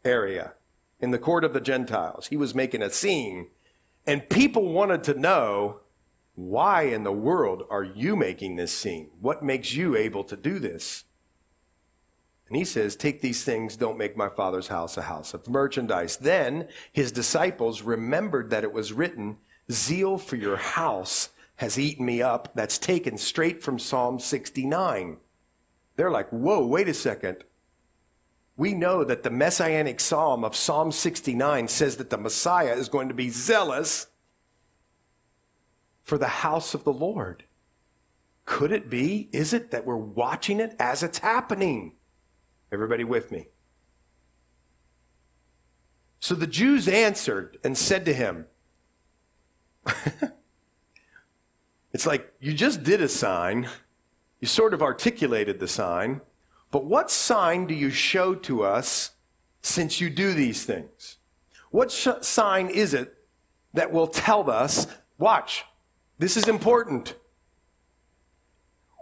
[0.04, 0.54] area,
[1.00, 2.28] in the court of the Gentiles.
[2.28, 3.48] He was making a scene,
[4.06, 5.80] and people wanted to know
[6.34, 9.10] why in the world are you making this scene?
[9.20, 11.04] What makes you able to do this?
[12.48, 16.16] And he says, Take these things, don't make my father's house a house of merchandise.
[16.16, 19.36] Then his disciples remembered that it was written,
[19.70, 22.50] Zeal for your house has eaten me up.
[22.54, 25.18] That's taken straight from Psalm 69.
[25.96, 27.44] They're like, Whoa, wait a second.
[28.56, 33.06] We know that the messianic psalm of Psalm 69 says that the Messiah is going
[33.08, 34.08] to be zealous
[36.02, 37.44] for the house of the Lord.
[38.46, 39.28] Could it be?
[39.30, 41.92] Is it that we're watching it as it's happening?
[42.70, 43.48] Everybody with me?
[46.20, 48.46] So the Jews answered and said to him,
[51.92, 53.68] It's like you just did a sign,
[54.40, 56.20] you sort of articulated the sign,
[56.70, 59.12] but what sign do you show to us
[59.62, 61.16] since you do these things?
[61.70, 63.14] What sh- sign is it
[63.74, 64.86] that will tell us,
[65.18, 65.64] watch,
[66.18, 67.14] this is important.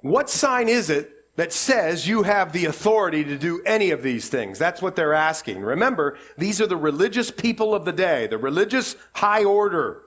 [0.03, 4.29] What sign is it that says you have the authority to do any of these
[4.29, 4.59] things?
[4.59, 5.61] That's what they're asking.
[5.61, 10.03] Remember, these are the religious people of the day, the religious high order,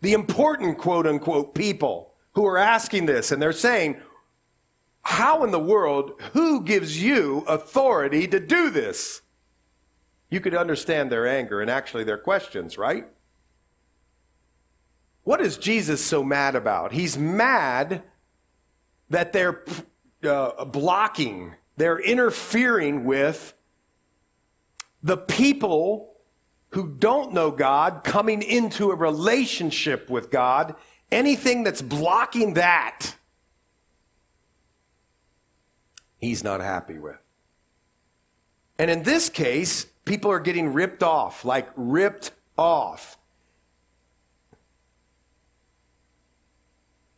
[0.00, 3.32] the important quote unquote people who are asking this.
[3.32, 4.00] And they're saying,
[5.02, 9.22] how in the world, who gives you authority to do this?
[10.28, 13.06] You could understand their anger and actually their questions, right?
[15.24, 16.92] What is Jesus so mad about?
[16.92, 18.02] He's mad
[19.08, 19.64] that they're
[20.24, 23.54] uh, blocking, they're interfering with
[25.02, 26.14] the people
[26.70, 30.74] who don't know God coming into a relationship with God.
[31.10, 33.14] Anything that's blocking that,
[36.18, 37.18] he's not happy with.
[38.78, 43.18] And in this case, people are getting ripped off, like ripped off.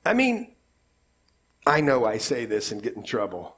[0.04, 0.51] I mean,
[1.66, 3.56] I know I say this and get in trouble.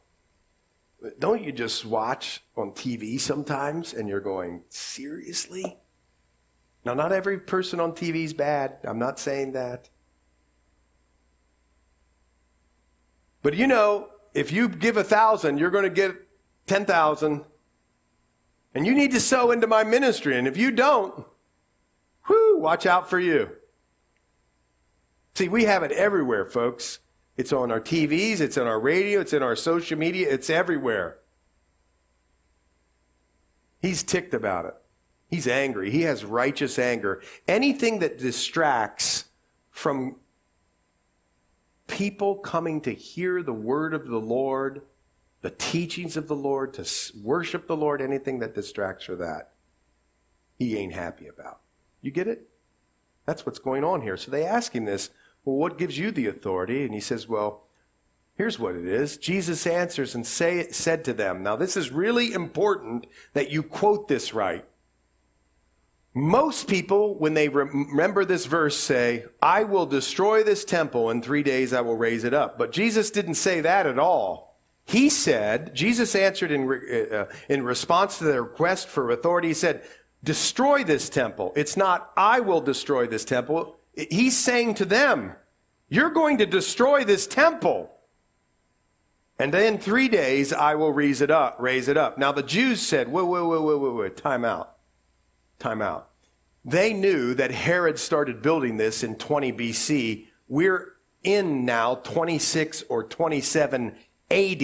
[1.01, 5.79] But don't you just watch on TV sometimes and you're going, seriously?
[6.85, 8.79] Now, not every person on TV is bad.
[8.85, 9.89] I'm not saying that.
[13.43, 16.17] But you know, if you give a thousand, you're going to get
[16.67, 17.45] 10,000.
[18.75, 20.37] And you need to sow into my ministry.
[20.37, 21.25] And if you don't,
[22.29, 23.51] whoo, watch out for you.
[25.35, 26.99] See, we have it everywhere, folks.
[27.37, 31.19] It's on our TVs, it's on our radio, it's in our social media, it's everywhere.
[33.81, 34.75] He's ticked about it.
[35.29, 35.91] He's angry.
[35.91, 37.21] He has righteous anger.
[37.49, 39.25] Anything that distracts
[39.71, 40.17] from
[41.87, 44.83] people coming to hear the word of the Lord,
[45.43, 46.87] the teachings of the Lord, to
[47.21, 49.51] worship the Lord, anything that distracts from that,
[50.59, 51.61] he ain't happy about.
[52.01, 52.49] You get it?
[53.27, 54.17] That's what's going on here.
[54.17, 55.11] So they ask him this
[55.45, 56.85] well, what gives you the authority?
[56.85, 57.65] And he says, Well,
[58.37, 59.17] here's what it is.
[59.17, 64.09] Jesus answers and say, said to them, Now, this is really important that you quote
[64.09, 64.65] this right.
[66.17, 71.43] Most people, when they remember this verse, say, I will destroy this temple in three
[71.43, 72.57] days, I will raise it up.
[72.57, 74.61] But Jesus didn't say that at all.
[74.87, 79.55] He said, Jesus answered in, uh, uh, in response to their request for authority, he
[79.55, 79.83] said,
[80.23, 81.53] Destroy this temple.
[81.57, 83.77] It's not, I will destroy this temple.
[83.97, 85.35] He's saying to them,
[85.89, 87.91] You're going to destroy this temple.
[89.39, 92.19] And then three days I will raise it up, raise it up.
[92.19, 94.77] Now the Jews said, wait, wait, wait, wait, wait, wait, time out.
[95.59, 96.11] Time out.
[96.65, 100.27] They knew that Herod started building this in 20 BC.
[100.49, 103.97] We're in now 26 or 27
[104.31, 104.63] AD.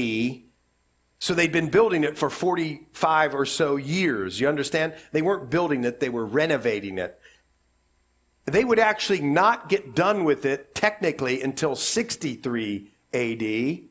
[1.19, 4.41] So they'd been building it for 45 or so years.
[4.41, 4.95] You understand?
[5.13, 7.21] They weren't building it, they were renovating it
[8.47, 13.89] they would actually not get done with it technically until 63 AD.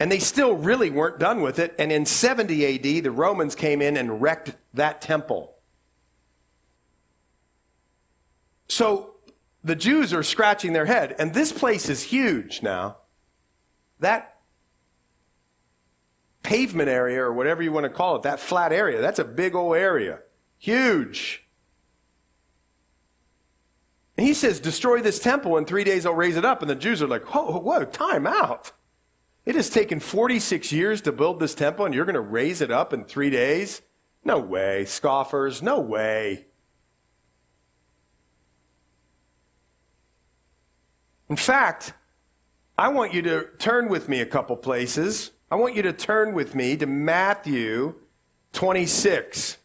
[0.00, 1.74] And they still really weren't done with it.
[1.78, 5.54] And in 70 AD, the Romans came in and wrecked that temple.
[8.68, 9.14] So
[9.62, 11.14] the Jews are scratching their head.
[11.18, 12.96] And this place is huge now.
[14.00, 14.40] That
[16.42, 19.54] pavement area, or whatever you want to call it, that flat area, that's a big
[19.54, 20.20] old area.
[20.58, 21.41] Huge.
[24.22, 26.62] And he says, Destroy this temple, in three days I'll raise it up.
[26.62, 28.70] And the Jews are like, Whoa, whoa, time out.
[29.44, 32.70] It has taken 46 years to build this temple, and you're going to raise it
[32.70, 33.82] up in three days?
[34.24, 34.84] No way.
[34.84, 36.46] Scoffers, no way.
[41.28, 41.92] In fact,
[42.78, 45.32] I want you to turn with me a couple places.
[45.50, 47.96] I want you to turn with me to Matthew
[48.52, 49.56] 26.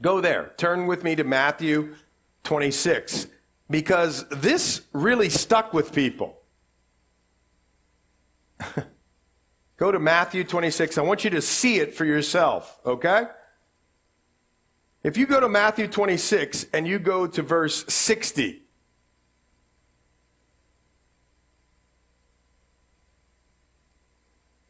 [0.00, 0.52] Go there.
[0.58, 1.96] Turn with me to Matthew
[2.44, 3.26] 26
[3.70, 6.38] because this really stuck with people.
[9.76, 10.98] Go to Matthew 26.
[10.98, 13.24] I want you to see it for yourself, okay?
[15.02, 18.62] If you go to Matthew 26 and you go to verse 60,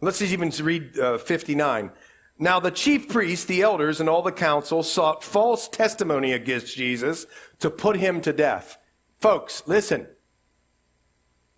[0.01, 1.93] let's just even read uh, 59.
[2.39, 7.27] Now the chief priests, the elders, and all the council sought false testimony against Jesus
[7.61, 8.79] to put him to death.
[9.25, 10.07] Folks, listen.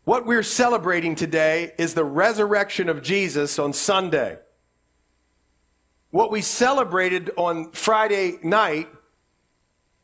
[0.05, 4.39] What we're celebrating today is the resurrection of Jesus on Sunday.
[6.11, 8.89] What we celebrated on Friday night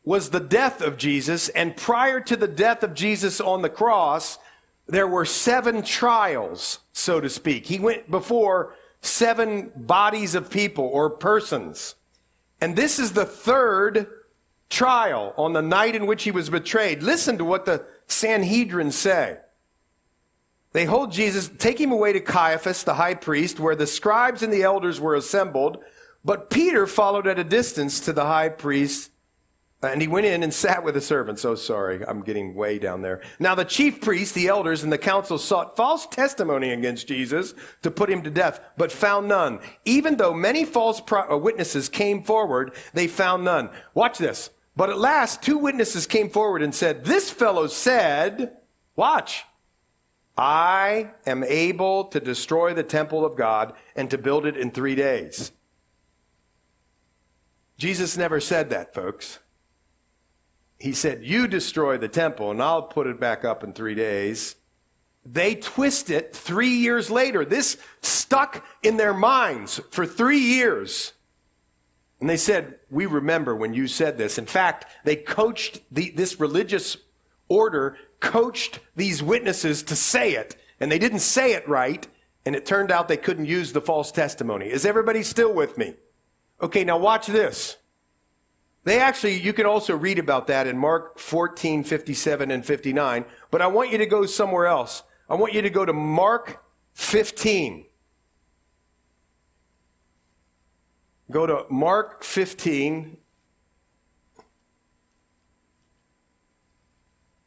[0.03, 4.41] was the death of Jesus, and prior to the death of Jesus on the cross,
[4.89, 7.67] there were seven trials, so to speak.
[7.67, 11.95] He went before seven bodies of people or persons.
[12.61, 14.09] And this is the third
[14.73, 17.03] trial on the night in which he was betrayed.
[17.03, 19.37] Listen to what the Sanhedrin say.
[20.73, 24.51] They hold Jesus, take him away to Caiaphas, the high priest, where the scribes and
[24.51, 25.85] the elders were assembled.
[26.25, 29.11] But Peter followed at a distance to the high priest,
[29.83, 31.45] And he went in and sat with the servants.
[31.45, 33.21] Oh, sorry, I'm getting way down there.
[33.41, 37.53] Now the chief priests, the elders, and the council sought false testimony against Jesus
[37.83, 39.59] to put him to death, but found none.
[39.85, 43.71] Even though many false pro- uh, witnesses came forward, they found none.
[43.93, 44.51] Watch this.
[44.75, 48.57] But at last, two witnesses came forward and said, This fellow said,
[48.97, 49.45] Watch,
[50.37, 54.95] I am able to destroy the temple of God and to build it in three
[54.95, 55.53] days.
[57.77, 59.39] Jesus never said that, folks
[60.83, 64.57] he said, You destroy the temple and I'll put it back up in three days.
[65.25, 67.45] They twist it three years later.
[67.45, 71.13] This stuck in their minds for three years.
[72.23, 74.39] And they said, We remember when you said this.
[74.39, 76.97] In fact, they coached the, this religious
[77.49, 80.55] order, coached these witnesses to say it.
[80.79, 82.07] And they didn't say it right.
[82.47, 84.67] And it turned out they couldn't use the false testimony.
[84.67, 85.97] Is everybody still with me?
[86.61, 87.79] Okay, now watch this.
[88.85, 93.61] They actually, you can also read about that in Mark 14, 57 and 59, but
[93.61, 95.03] I want you to go somewhere else.
[95.29, 96.63] I want you to go to Mark
[96.95, 97.87] 15.
[101.33, 103.17] Go to Mark 15.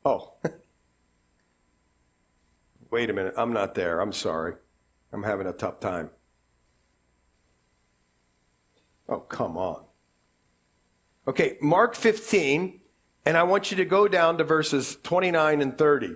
[0.03, 0.33] Oh.
[2.89, 3.35] Wait a minute.
[3.37, 4.01] I'm not there.
[4.01, 4.55] I'm sorry.
[5.13, 6.09] I'm having a tough time.
[9.07, 9.83] Oh, come on.
[11.27, 12.79] Okay, Mark 15,
[13.25, 16.15] and I want you to go down to verses 29 and 30.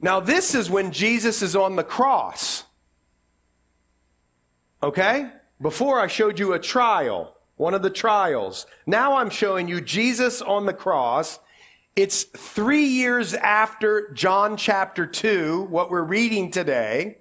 [0.00, 2.64] Now, this is when Jesus is on the cross.
[4.82, 5.30] Okay?
[5.60, 8.66] Before I showed you a trial, one of the trials.
[8.86, 11.38] Now I'm showing you Jesus on the cross.
[11.94, 17.18] It's three years after John chapter 2, what we're reading today.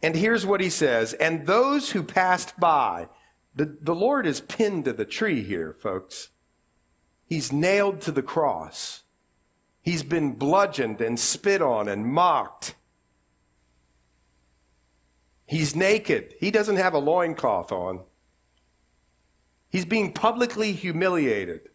[0.00, 3.08] And here's what he says And those who passed by,
[3.54, 6.28] the, the Lord is pinned to the tree here, folks.
[7.26, 9.02] He's nailed to the cross.
[9.80, 12.74] He's been bludgeoned and spit on and mocked.
[15.46, 16.34] He's naked.
[16.38, 18.00] He doesn't have a loincloth on.
[19.68, 21.68] He's being publicly humiliated.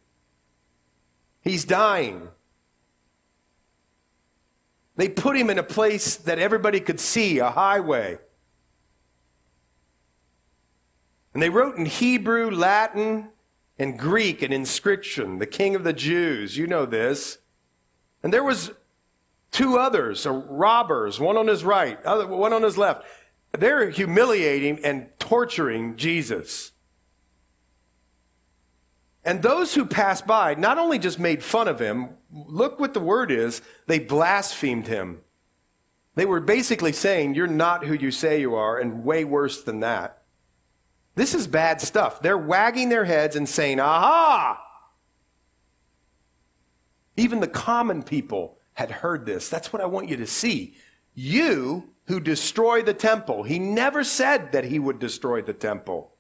[1.41, 2.29] He's dying.
[4.95, 8.17] They put him in a place that everybody could see, a highway.
[11.33, 13.29] And they wrote in Hebrew, Latin,
[13.77, 16.57] and Greek an inscription, the King of the Jews.
[16.57, 17.37] You know this.
[18.21, 18.71] And there was
[19.51, 23.05] two others, uh, robbers, one on his right, one on his left.
[23.57, 26.71] They're humiliating and torturing Jesus.
[29.23, 32.99] And those who passed by not only just made fun of him, look what the
[32.99, 35.21] word is, they blasphemed him.
[36.15, 39.81] They were basically saying, You're not who you say you are, and way worse than
[39.81, 40.19] that.
[41.19, 42.21] This is bad stuff.
[42.21, 44.57] They're wagging their heads and saying, aha!
[47.17, 49.49] Even the common people had heard this.
[49.49, 50.75] That's what I want you to see.
[51.13, 53.43] You who destroy the temple.
[53.43, 56.15] He never said that he would destroy the temple.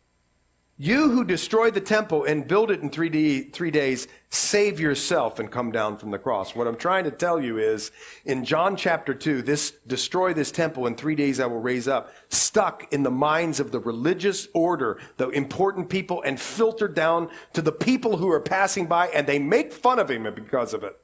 [0.77, 5.51] You who destroy the temple and build it in three, three days, save yourself and
[5.51, 6.55] come down from the cross.
[6.55, 7.89] What I'm trying to tell you is
[8.23, 12.13] in John chapter 2, this destroy this temple in three days I will raise up,
[12.29, 17.63] stuck in the minds of the religious order, the important people, and filtered down to
[17.63, 20.97] the people who are passing by, and they make fun of him because of it.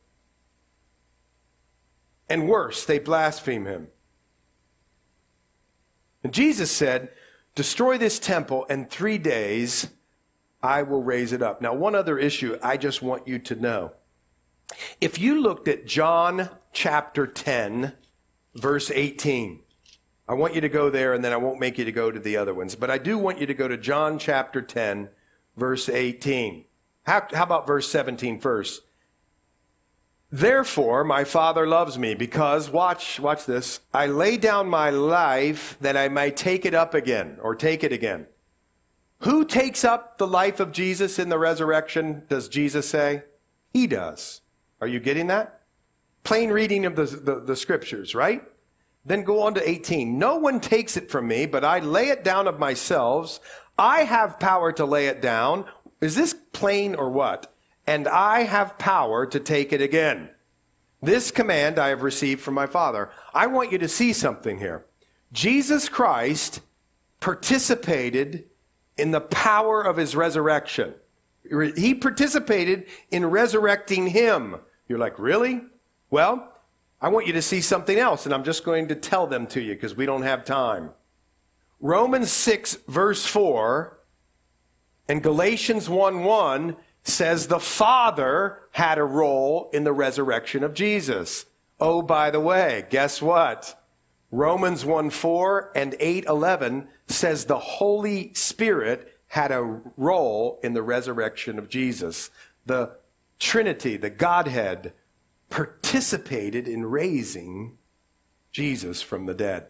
[2.29, 3.87] And worse, they blaspheme him.
[6.25, 7.09] And Jesus said,
[7.53, 9.89] Destroy this temple, and three days
[10.63, 11.61] I will raise it up.
[11.61, 13.91] Now, one other issue I just want you to know.
[14.99, 17.93] If you looked at John chapter 10,
[18.55, 19.61] verse 18,
[20.27, 22.19] I want you to go there and then I won't make you to go to
[22.19, 22.73] the other ones.
[22.73, 25.09] But I do want you to go to John chapter 10,
[25.55, 26.65] verse 18.
[27.03, 28.81] How, how about verse 17 first?
[30.35, 35.95] Therefore, my Father loves me because, watch, watch this, I lay down my life that
[35.95, 38.27] I might take it up again, or take it again.
[39.19, 43.23] Who takes up the life of Jesus in the resurrection, does Jesus say?
[43.71, 44.41] He does.
[44.81, 45.61] Are you getting that?
[46.25, 48.43] Plain reading of the, the, the scriptures, right?
[49.05, 50.19] Then go on to 18.
[50.19, 53.39] No one takes it from me, but I lay it down of myself.
[53.77, 55.63] I have power to lay it down.
[56.01, 57.54] Is this plain or what?
[57.87, 60.29] And I have power to take it again.
[61.01, 63.09] This command I have received from my Father.
[63.33, 64.85] I want you to see something here.
[65.31, 66.61] Jesus Christ
[67.19, 68.45] participated
[68.97, 70.93] in the power of his resurrection.
[71.75, 74.55] He participated in resurrecting him.
[74.87, 75.61] You're like, really?
[76.09, 76.51] Well,
[77.01, 79.61] I want you to see something else, and I'm just going to tell them to
[79.61, 80.91] you because we don't have time.
[81.79, 83.99] Romans 6, verse 4,
[85.07, 91.45] and Galatians 1 1 says the Father had a role in the resurrection of Jesus.
[91.79, 93.81] Oh, by the way, guess what?
[94.31, 100.81] Romans 1 4 and 8 11 says the Holy Spirit had a role in the
[100.81, 102.31] resurrection of Jesus.
[102.65, 102.97] The
[103.39, 104.93] Trinity, the Godhead,
[105.49, 107.77] participated in raising
[108.51, 109.67] Jesus from the dead.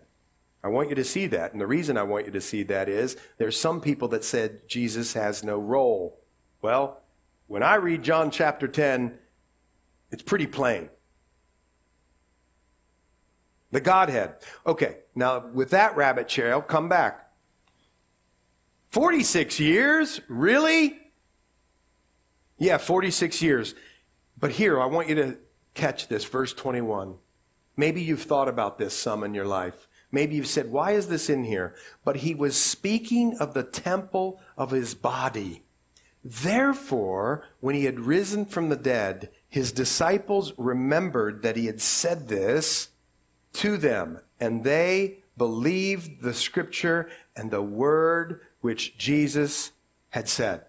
[0.64, 1.52] I want you to see that.
[1.52, 4.68] And the reason I want you to see that is there's some people that said
[4.68, 6.20] Jesus has no role.
[6.62, 7.02] Well,
[7.48, 9.18] when I read John chapter 10,
[10.12, 10.90] it's pretty plain.
[13.72, 14.36] The Godhead.
[14.66, 17.30] Okay, now with that rabbit trail, come back.
[18.90, 20.22] 46 years?
[20.30, 20.98] Really?
[22.58, 23.76] Yeah, 46 years.
[24.38, 25.38] But here, I want you to
[25.74, 27.16] catch this, verse 21.
[27.76, 29.90] Maybe you've thought about this some in your life.
[30.12, 31.76] Maybe you've said, why is this in here?
[32.06, 35.65] But he was speaking of the temple of his body.
[36.28, 42.28] Therefore, when he had risen from the dead, his disciples remembered that he had said
[42.28, 42.90] this
[43.54, 49.72] to them, and they believed the scripture and the word which Jesus
[50.10, 50.66] had said.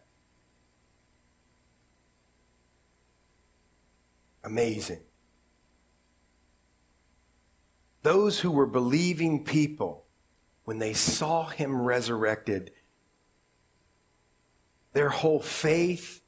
[4.44, 5.00] Amazing.
[8.02, 10.04] Those who were believing people,
[10.64, 12.72] when they saw him resurrected,
[14.96, 16.22] their whole faith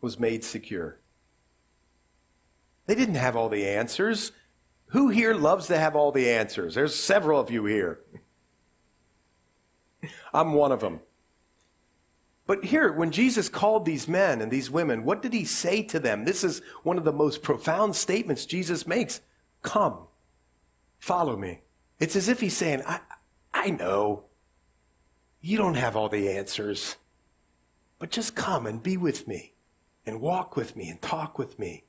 [0.00, 1.00] was made secure.
[2.86, 4.30] They didn't have all the answers.
[4.90, 6.76] Who here loves to have all the answers?
[6.76, 7.98] There's several of you here.
[10.32, 11.00] I'm one of them.
[12.46, 15.98] But here, when Jesus called these men and these women, what did he say to
[15.98, 16.26] them?
[16.26, 19.20] This is one of the most profound statements Jesus makes.
[19.62, 20.06] Come,
[21.00, 21.62] follow me.
[21.98, 23.00] It's as if he's saying, I,
[23.52, 24.27] I know
[25.40, 26.96] you don't have all the answers,
[27.98, 29.54] but just come and be with me
[30.04, 31.84] and walk with me and talk with me.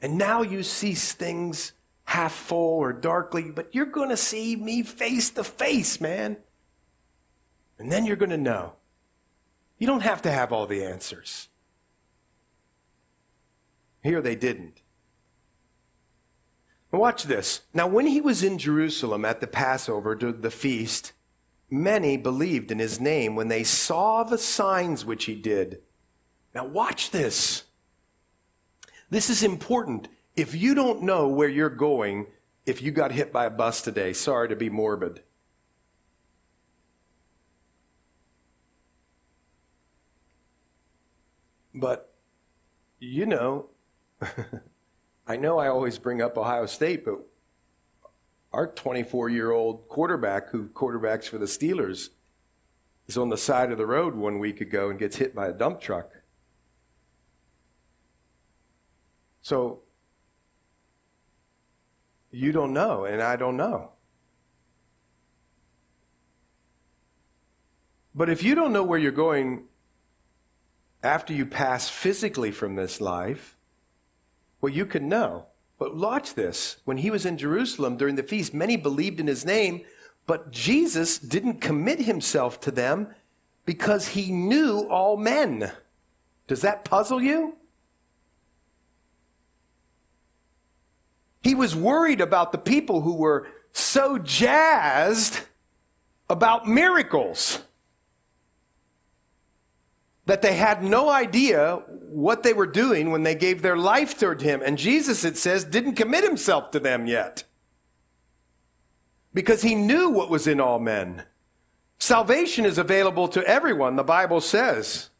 [0.00, 1.72] And now you see things
[2.04, 6.38] half full or darkly, but you're going to see me face to face, man.
[7.78, 8.74] And then you're going to know.
[9.78, 11.48] You don't have to have all the answers.
[14.02, 14.82] Here they didn't.
[16.90, 17.62] Watch this.
[17.72, 21.12] Now, when he was in Jerusalem at the Passover, the feast,
[21.70, 25.80] many believed in his name when they saw the signs which he did.
[26.54, 27.64] Now, watch this.
[29.08, 30.08] This is important.
[30.36, 32.26] If you don't know where you're going,
[32.66, 35.22] if you got hit by a bus today, sorry to be morbid.
[41.74, 42.12] But,
[42.98, 43.66] you know,
[45.26, 47.20] I know I always bring up Ohio State, but
[48.52, 52.10] our 24 year old quarterback who quarterbacks for the Steelers
[53.06, 55.52] is on the side of the road one week ago and gets hit by a
[55.52, 56.10] dump truck.
[59.42, 59.82] So
[62.30, 63.92] you don't know, and I don't know.
[68.14, 69.64] But if you don't know where you're going
[71.02, 73.56] after you pass physically from this life,
[74.60, 75.46] well, you can know.
[75.80, 76.76] But watch this.
[76.84, 79.80] When he was in Jerusalem during the feast, many believed in his name,
[80.26, 83.08] but Jesus didn't commit himself to them
[83.64, 85.72] because he knew all men.
[86.46, 87.56] Does that puzzle you?
[91.42, 95.40] He was worried about the people who were so jazzed
[96.28, 97.60] about miracles
[100.30, 104.40] that they had no idea what they were doing when they gave their life toward
[104.40, 104.62] him.
[104.64, 107.42] And Jesus, it says, didn't commit himself to them yet
[109.34, 111.24] because he knew what was in all men.
[111.98, 115.10] Salvation is available to everyone, the Bible says.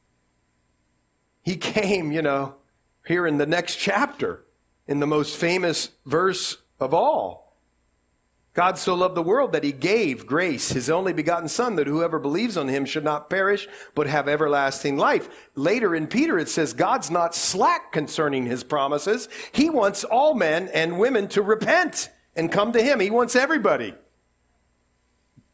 [1.43, 2.55] He came, you know,
[3.05, 4.45] here in the next chapter,
[4.87, 7.50] in the most famous verse of all.
[8.53, 12.19] God so loved the world that he gave grace, his only begotten son, that whoever
[12.19, 15.49] believes on him should not perish, but have everlasting life.
[15.55, 19.29] Later in Peter, it says God's not slack concerning his promises.
[19.53, 22.99] He wants all men and women to repent and come to him.
[22.99, 23.95] He wants everybody.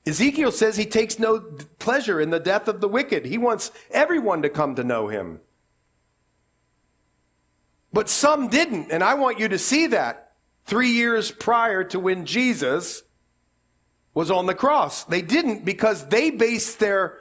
[0.06, 1.40] Ezekiel says he takes no
[1.78, 3.26] pleasure in the death of the wicked.
[3.26, 5.40] He wants everyone to come to know him.
[7.92, 10.25] But some didn't, and I want you to see that
[10.66, 13.02] three years prior to when Jesus
[14.14, 15.04] was on the cross.
[15.04, 17.20] They didn't because they based their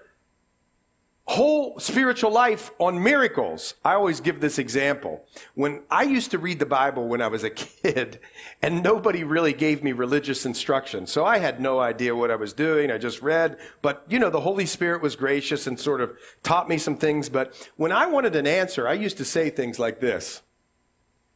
[1.27, 3.73] whole spiritual life on miracles.
[3.83, 5.25] I always give this example.
[5.55, 8.19] When I used to read the Bible when I was a kid,
[8.61, 11.07] and nobody really gave me religious instruction.
[11.07, 12.91] So I had no idea what I was doing.
[12.91, 13.57] I just read.
[13.81, 17.27] But, you know, the Holy Spirit was gracious and sort of taught me some things.
[17.27, 20.43] But when I wanted an answer, I used to say things like this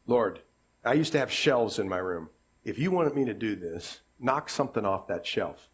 [0.06, 0.40] Lord,
[0.84, 2.30] I used to have shelves in my room.
[2.64, 5.68] If you wanted me to do this, knock something off that shelf.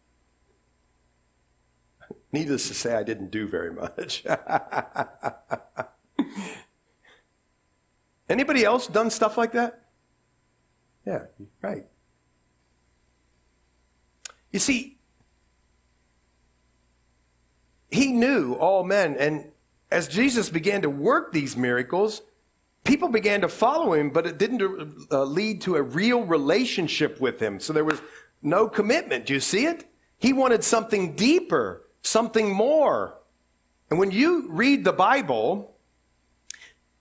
[2.31, 4.25] Needless to say, I didn't do very much.
[8.29, 9.85] Anybody else done stuff like that?
[11.05, 11.27] Yeah,
[11.61, 11.85] right.
[14.51, 14.97] You see,
[17.89, 19.51] he knew all men, and
[19.89, 22.21] as Jesus began to work these miracles,
[22.87, 27.39] people began to follow him, but it didn't uh, lead to a real relationship with
[27.39, 27.59] him.
[27.59, 28.01] So there was
[28.41, 29.27] no commitment.
[29.27, 29.85] Do you see it?
[30.17, 33.15] He wanted something deeper something more.
[33.89, 35.75] And when you read the Bible,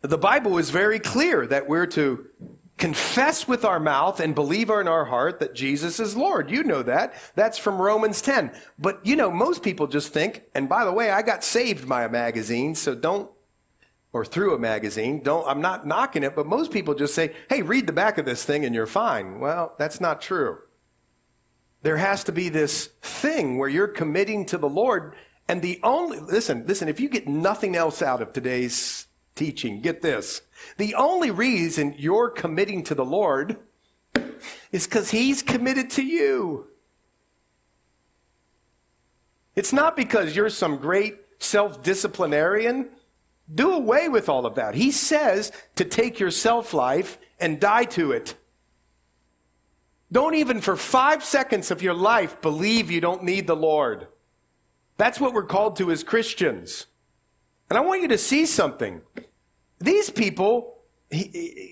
[0.03, 2.27] the Bible is very clear that we're to
[2.77, 6.51] confess with our mouth and believe in our heart that Jesus is Lord.
[6.51, 7.15] You know that.
[7.35, 8.53] That's from Romans 10.
[8.79, 12.05] But you know, most people just think, and by the way, I got saved by
[12.05, 13.31] a magazine, so don't,
[14.17, 17.61] or through a magazine, don't, I'm not knocking it, but most people just say, hey,
[17.61, 19.41] read the back of this thing and you're fine.
[19.41, 20.59] Well, that's not true.
[21.83, 25.15] There has to be this thing where you're committing to the Lord.
[25.49, 30.01] And the only, listen, listen, if you get nothing else out of today's teaching, get
[30.01, 30.41] this.
[30.79, 33.59] The only reason you're committing to the Lord
[34.73, 36.69] is because He's committed to you.
[39.55, 42.89] It's not because you're some great self disciplinarian.
[43.53, 44.75] Do away with all of that.
[44.75, 48.35] He says to take your self life and die to it.
[50.11, 54.09] Don't even for five seconds of your life believe you don't need the Lord.
[54.97, 56.87] That's what we're called to as Christians.
[57.69, 59.03] And I want you to see something.
[59.79, 60.79] These people,
[61.11, 61.25] he,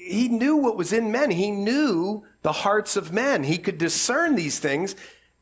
[0.06, 1.30] he knew what was in men.
[1.30, 3.44] He knew the hearts of men.
[3.44, 4.94] He could discern these things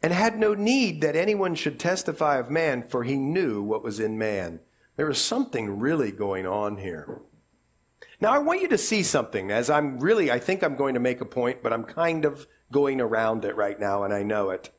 [0.02, 4.00] and had no need that anyone should testify of man, for he knew what was
[4.00, 4.60] in man.
[4.96, 7.22] There was something really going on here.
[8.20, 11.00] Now, I want you to see something as I'm really, I think I'm going to
[11.00, 14.50] make a point, but I'm kind of going around it right now, and I know
[14.50, 14.70] it.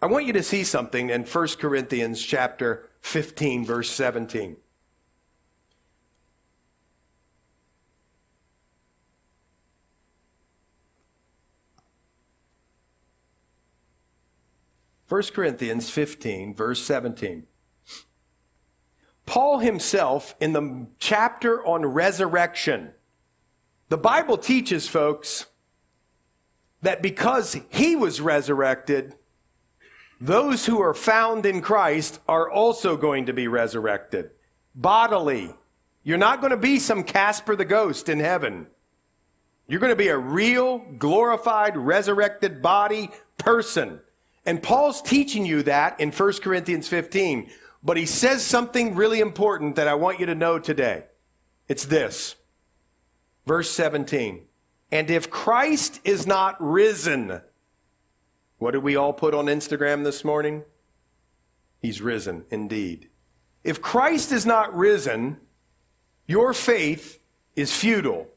[0.00, 4.56] I want you to see something in 1 Corinthians chapter 15, verse 17.
[15.06, 17.46] First Corinthians 15, verse 17.
[19.28, 22.92] Paul himself, in the chapter on resurrection,
[23.90, 25.44] the Bible teaches, folks,
[26.80, 29.16] that because he was resurrected,
[30.18, 34.30] those who are found in Christ are also going to be resurrected
[34.74, 35.54] bodily.
[36.04, 38.66] You're not going to be some Casper the Ghost in heaven.
[39.66, 44.00] You're going to be a real, glorified, resurrected body person.
[44.46, 47.50] And Paul's teaching you that in 1 Corinthians 15.
[47.82, 51.04] But he says something really important that I want you to know today.
[51.68, 52.34] It's this.
[53.46, 54.44] Verse 17.
[54.90, 57.40] And if Christ is not risen,
[58.58, 60.64] what did we all put on Instagram this morning?
[61.80, 63.10] He's risen indeed.
[63.62, 65.38] If Christ is not risen,
[66.26, 67.20] your faith
[67.54, 68.28] is futile.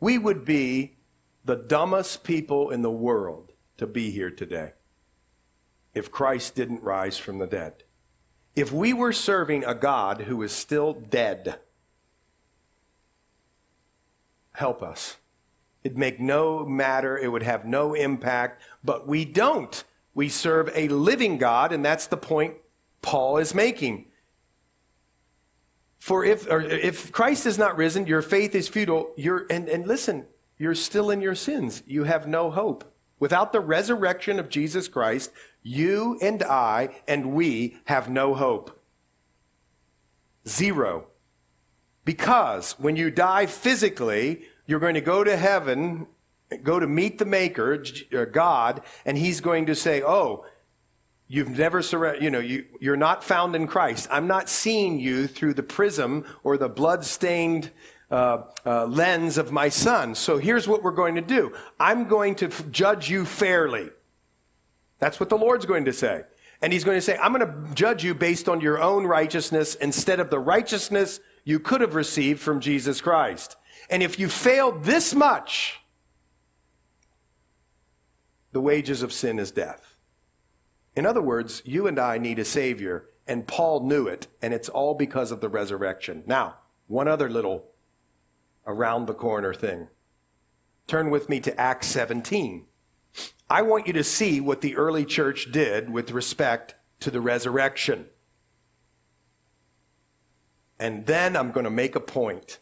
[0.00, 0.96] We would be
[1.44, 4.72] the dumbest people in the world to be here today
[5.98, 7.84] if Christ didn't rise from the dead.
[8.56, 11.58] If we were serving a God who is still dead,
[14.52, 15.16] help us.
[15.84, 19.84] It'd make no matter, it would have no impact, but we don't.
[20.14, 22.54] We serve a living God, and that's the point
[23.02, 24.06] Paul is making.
[25.98, 29.12] For if, if Christ is not risen, your faith is futile.
[29.16, 30.26] You're, and, and listen,
[30.58, 31.82] you're still in your sins.
[31.86, 32.92] You have no hope.
[33.20, 35.32] Without the resurrection of Jesus Christ,
[35.62, 38.80] you and I and we have no hope.
[40.46, 41.08] Zero.
[42.04, 46.06] Because when you die physically, you're going to go to heaven,
[46.62, 47.84] go to meet the Maker,
[48.16, 50.46] uh, God, and He's going to say, Oh,
[51.26, 54.08] you've never surrendered, you know, you, you're not found in Christ.
[54.10, 57.70] I'm not seeing you through the prism or the blood stained
[58.10, 60.14] uh, uh, lens of my son.
[60.14, 63.90] So here's what we're going to do I'm going to f- judge you fairly.
[64.98, 66.22] That's what the Lord's going to say.
[66.60, 69.74] And he's going to say, I'm going to judge you based on your own righteousness
[69.76, 73.56] instead of the righteousness you could have received from Jesus Christ.
[73.88, 75.80] And if you failed this much,
[78.52, 79.96] the wages of sin is death.
[80.96, 84.68] In other words, you and I need a Savior, and Paul knew it, and it's
[84.68, 86.24] all because of the resurrection.
[86.26, 86.56] Now,
[86.88, 87.66] one other little
[88.66, 89.88] around the corner thing.
[90.86, 92.66] Turn with me to Acts 17.
[93.50, 98.06] I want you to see what the early church did with respect to the resurrection.
[100.78, 102.58] And then I'm going to make a point.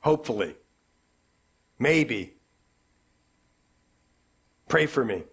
[0.00, 0.56] Hopefully.
[1.78, 2.34] Maybe.
[4.68, 5.24] Pray for me.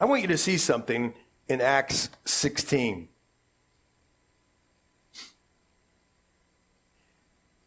[0.00, 1.14] I want you to see something
[1.48, 3.08] in Acts 16.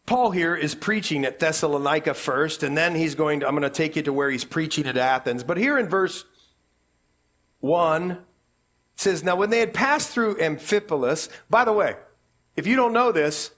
[0.06, 3.70] Paul here is preaching at Thessalonica first, and then he's going to, I'm going to
[3.70, 5.44] take you to where he's preaching at Athens.
[5.44, 6.26] But here in verse
[7.62, 8.20] 1, it
[8.96, 11.96] says, Now when they had passed through Amphipolis, by the way,
[12.56, 13.52] if you don't know this,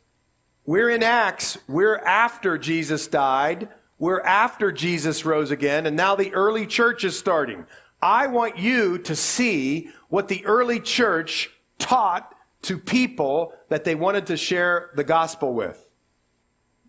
[0.65, 1.57] we're in Acts.
[1.67, 3.69] We're after Jesus died.
[3.99, 7.65] We're after Jesus rose again, and now the early church is starting.
[8.01, 12.31] I want you to see what the early church taught
[12.63, 15.86] to people that they wanted to share the gospel with.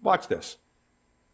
[0.03, 0.57] Watch this.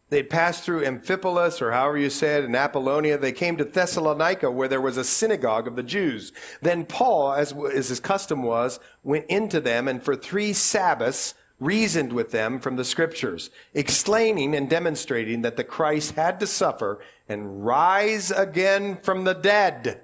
[0.09, 3.17] They'd passed through Amphipolis, or however you say it, in Apollonia.
[3.17, 6.31] They came to Thessalonica, where there was a synagogue of the Jews.
[6.61, 12.13] Then Paul, as, as his custom was, went into them, and for three Sabbaths reasoned
[12.13, 17.65] with them from the scriptures, explaining and demonstrating that the Christ had to suffer and
[17.65, 20.01] rise again from the dead.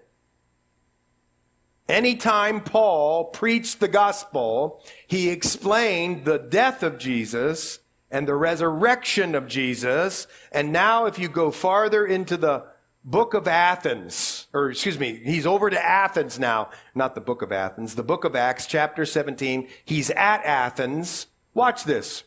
[1.88, 7.80] Anytime Paul preached the gospel, he explained the death of Jesus
[8.12, 10.28] and the resurrection of Jesus.
[10.52, 12.66] And now, if you go farther into the
[13.04, 17.52] book of Athens, or excuse me, he's over to Athens now, not the book of
[17.52, 19.68] Athens, the book of Acts, chapter 17.
[19.84, 21.28] He's at Athens.
[21.54, 22.26] Watch this.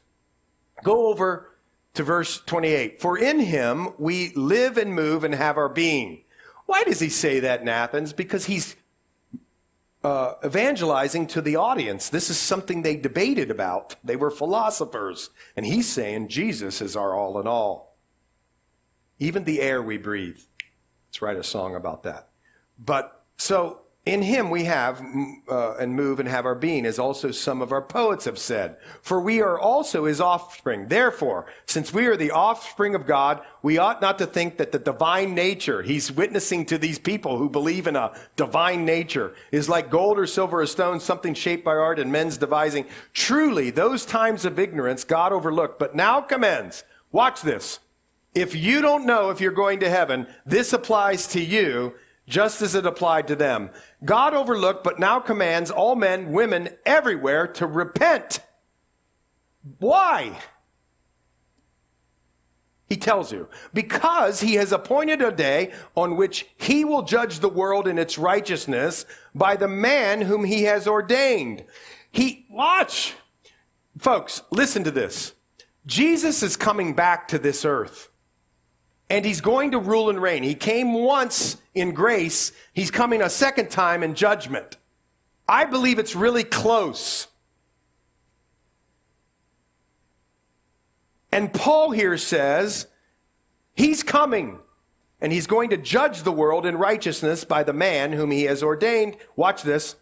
[0.83, 1.51] Go over
[1.95, 3.01] to verse 28.
[3.01, 6.23] For in him we live and move and have our being.
[6.67, 8.13] Why does he say that in Athens?
[8.13, 8.75] Because he's
[10.05, 12.11] uh, evangelizing to the audience.
[12.11, 13.97] This is something they debated about.
[14.05, 15.31] They were philosophers.
[15.57, 17.97] And he's saying Jesus is our all in all.
[19.19, 20.41] Even the air we breathe.
[21.09, 22.29] Let's write a song about that.
[22.79, 25.03] But so in him we have
[25.49, 28.77] uh, and move and have our being, as also some of our poets have said.
[29.01, 30.89] For we are also his offspring.
[30.89, 34.79] Therefore, since we are the offspring of God, we ought not to think that the
[34.79, 39.89] divine nature, he's witnessing to these people who believe in a divine nature, is like
[39.89, 42.85] gold or silver or stone, something shaped by art and men's devising.
[43.15, 46.85] Truly, those times of ignorance God overlooked, but now commends.
[47.11, 47.79] Watch this.
[48.35, 51.95] If you don't know if you're going to heaven, this applies to you
[52.27, 53.71] just as it applied to them.
[54.05, 58.41] God overlooked, but now commands all men, women, everywhere to repent.
[59.79, 60.39] Why?
[62.87, 67.49] He tells you, because he has appointed a day on which he will judge the
[67.49, 71.65] world in its righteousness by the man whom he has ordained.
[72.11, 73.15] He, watch.
[73.99, 75.33] Folks, listen to this.
[75.87, 78.09] Jesus is coming back to this earth
[79.11, 80.43] and he's going to rule and reign.
[80.43, 84.77] He came once in grace, he's coming a second time in judgment.
[85.49, 87.27] I believe it's really close.
[91.33, 92.87] And Paul here says
[93.75, 94.61] he's coming
[95.21, 98.63] and he's going to judge the world in righteousness by the man whom he has
[98.63, 99.17] ordained.
[99.35, 99.97] Watch this.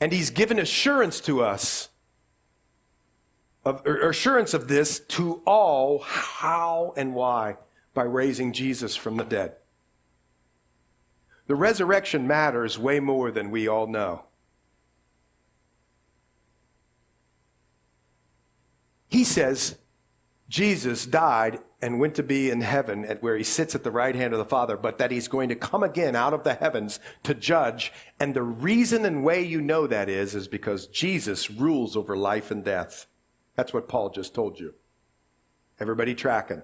[0.00, 1.90] And he's given assurance to us
[3.64, 7.56] of assurance of this to all how and why
[7.94, 9.56] by raising Jesus from the dead.
[11.46, 14.24] The resurrection matters way more than we all know.
[19.08, 19.78] He says
[20.48, 24.14] Jesus died and went to be in heaven at where he sits at the right
[24.14, 26.98] hand of the Father, but that he's going to come again out of the heavens
[27.22, 27.92] to judge.
[28.18, 32.50] And the reason and way you know that is, is because Jesus rules over life
[32.50, 33.06] and death.
[33.54, 34.74] That's what Paul just told you.
[35.78, 36.62] Everybody tracking?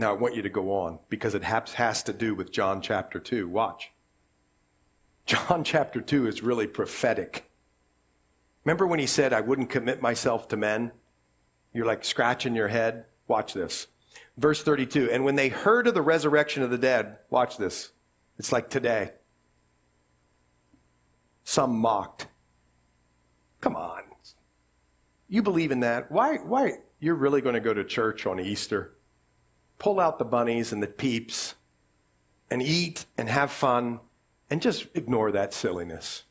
[0.00, 3.20] Now, I want you to go on because it has to do with John chapter
[3.20, 3.46] 2.
[3.46, 3.92] Watch.
[5.26, 7.50] John chapter 2 is really prophetic.
[8.64, 10.92] Remember when he said, I wouldn't commit myself to men?
[11.74, 13.04] You're like scratching your head.
[13.28, 13.88] Watch this.
[14.38, 17.92] Verse 32 And when they heard of the resurrection of the dead, watch this.
[18.38, 19.12] It's like today.
[21.44, 22.26] Some mocked.
[23.60, 24.04] Come on.
[25.28, 26.10] You believe in that?
[26.10, 26.38] Why?
[26.38, 26.78] Why?
[27.00, 28.94] You're really going to go to church on Easter?
[29.80, 31.56] Pull out the bunnies and the peeps
[32.48, 33.98] and eat and have fun
[34.48, 36.24] and just ignore that silliness.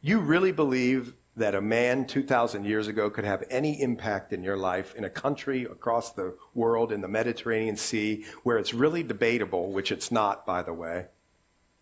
[0.00, 4.56] You really believe that a man 2,000 years ago could have any impact in your
[4.56, 9.72] life in a country across the world in the Mediterranean Sea where it's really debatable,
[9.72, 11.06] which it's not, by the way,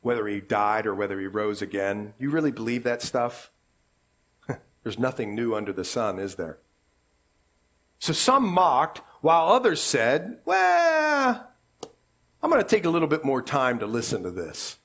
[0.02, 2.14] whether he died or whether he rose again.
[2.18, 3.50] You really believe that stuff?
[4.82, 6.58] There's nothing new under the sun, is there?
[7.98, 11.48] So some mocked, while others said, well,
[12.42, 14.76] I'm going to take a little bit more time to listen to this.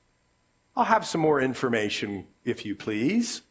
[0.74, 3.42] I'll have some more information, if you please.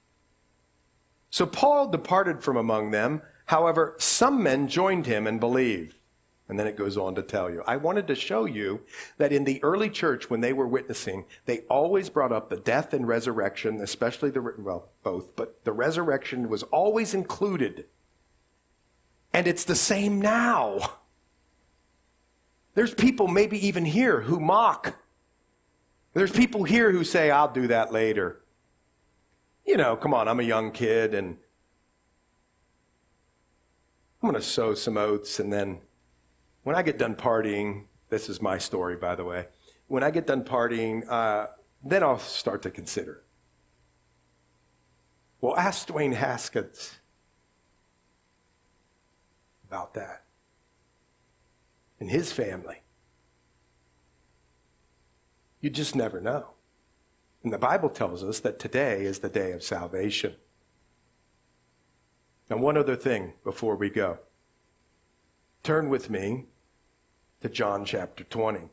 [1.30, 3.22] So Paul departed from among them.
[3.46, 5.94] However, some men joined him and believed.
[6.48, 7.62] And then it goes on to tell you.
[7.68, 8.82] I wanted to show you
[9.20, 12.96] that in the early church, when they were witnessing, they always brought up the death
[12.96, 17.86] and resurrection, especially the, well, both, but the resurrection was always included.
[19.34, 21.00] And it's the same now.
[22.76, 24.96] There's people maybe even here who mock.
[26.14, 28.42] There's people here who say, I'll do that later
[29.70, 31.38] you know, come on, I'm a young kid and
[34.22, 35.40] I'm going to sow some oats.
[35.40, 35.82] And then
[36.64, 39.46] when I get done partying, this is my story, by the way.
[39.88, 41.48] When I get done partying, uh,
[41.84, 43.22] then I'll start to consider.
[45.40, 46.99] Well, ask Dwayne Haskins
[49.70, 50.24] about that
[52.00, 52.82] and his family.
[55.62, 56.52] You just never know.
[57.44, 60.36] And the Bible tells us that today is the day of salvation.
[62.50, 64.20] And one other thing before we go.
[65.62, 66.46] Turn with me
[67.42, 68.70] to John chapter 20.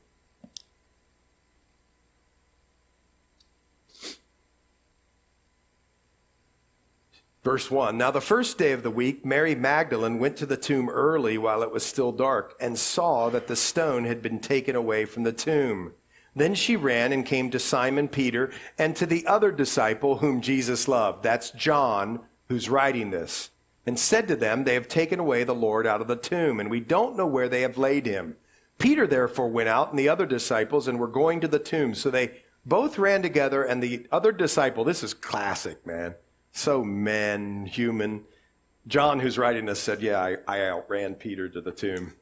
[7.47, 10.91] Verse 1 Now, the first day of the week, Mary Magdalene went to the tomb
[10.91, 15.05] early while it was still dark and saw that the stone had been taken away
[15.05, 15.93] from the tomb.
[16.35, 20.89] Then she ran and came to Simon Peter and to the other disciple whom Jesus
[20.89, 21.23] loved.
[21.23, 22.19] That's John
[22.49, 23.51] who's writing this.
[23.87, 26.69] And said to them, They have taken away the Lord out of the tomb, and
[26.69, 28.35] we don't know where they have laid him.
[28.79, 31.95] Peter therefore went out and the other disciples and were going to the tomb.
[31.95, 36.17] So they both ran together, and the other disciple, this is classic, man.
[36.57, 38.25] So man, human.
[38.87, 42.15] John, who's writing this, said, Yeah, I, I outran Peter to the tomb.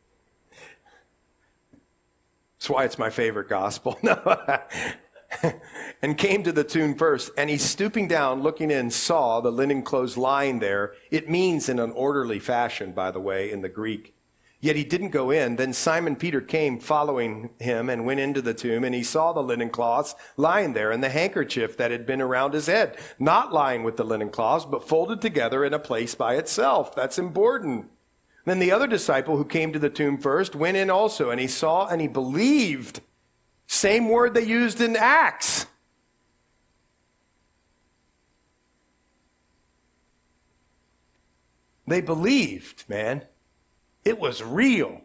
[2.59, 3.97] That's why it's my favorite gospel.
[6.03, 7.31] and came to the tomb first.
[7.39, 10.95] And he, stooping down, looking in, saw the linen clothes lying there.
[11.13, 14.14] It means in an orderly fashion, by the way, in the Greek.
[14.65, 15.57] Yet he didn't go in.
[15.57, 19.43] Then Simon Peter came following him and went into the tomb, and he saw the
[19.43, 23.83] linen cloths lying there and the handkerchief that had been around his head, not lying
[23.83, 26.95] with the linen cloths, but folded together in a place by itself.
[26.95, 27.91] That's important.
[28.47, 31.47] Then the other disciple who came to the tomb first went in also, and he
[31.47, 33.03] saw and he believed.
[33.67, 35.67] Same word they used in Acts.
[41.87, 43.27] They believed, man.
[44.05, 45.01] It was real.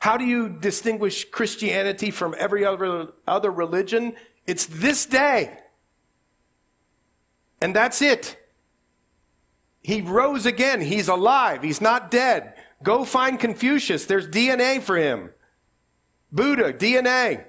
[0.00, 4.14] How do you distinguish Christianity from every other, other religion?
[4.46, 5.58] It's this day.
[7.60, 8.36] And that's it.
[9.82, 10.80] He rose again.
[10.80, 11.62] He's alive.
[11.62, 12.54] He's not dead.
[12.82, 14.06] Go find Confucius.
[14.06, 15.30] There's DNA for him.
[16.32, 17.44] Buddha, DNA.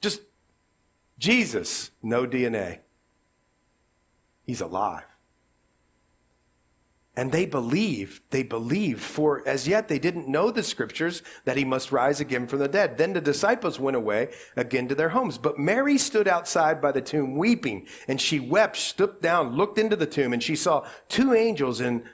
[0.00, 0.20] Just
[1.18, 2.80] Jesus, no DNA.
[4.46, 5.04] He's alive.
[7.18, 11.64] And they believed, they believed, for as yet they didn't know the scriptures that he
[11.64, 12.98] must rise again from the dead.
[12.98, 15.38] Then the disciples went away again to their homes.
[15.38, 19.96] But Mary stood outside by the tomb weeping, and she wept, stooped down, looked into
[19.96, 22.04] the tomb, and she saw two angels in,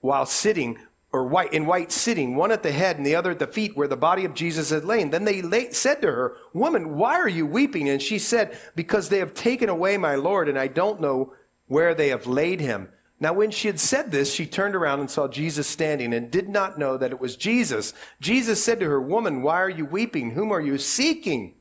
[0.00, 0.78] while sitting,
[1.12, 3.76] or white, in white sitting, one at the head and the other at the feet
[3.76, 5.10] where the body of Jesus had lain.
[5.10, 7.90] Then they lay, said to her, Woman, why are you weeping?
[7.90, 11.34] And she said, Because they have taken away my Lord, and I don't know
[11.66, 12.88] where they have laid him.
[13.18, 16.48] Now, when she had said this, she turned around and saw Jesus standing and did
[16.48, 17.94] not know that it was Jesus.
[18.20, 20.32] Jesus said to her, Woman, why are you weeping?
[20.32, 21.54] Whom are you seeking?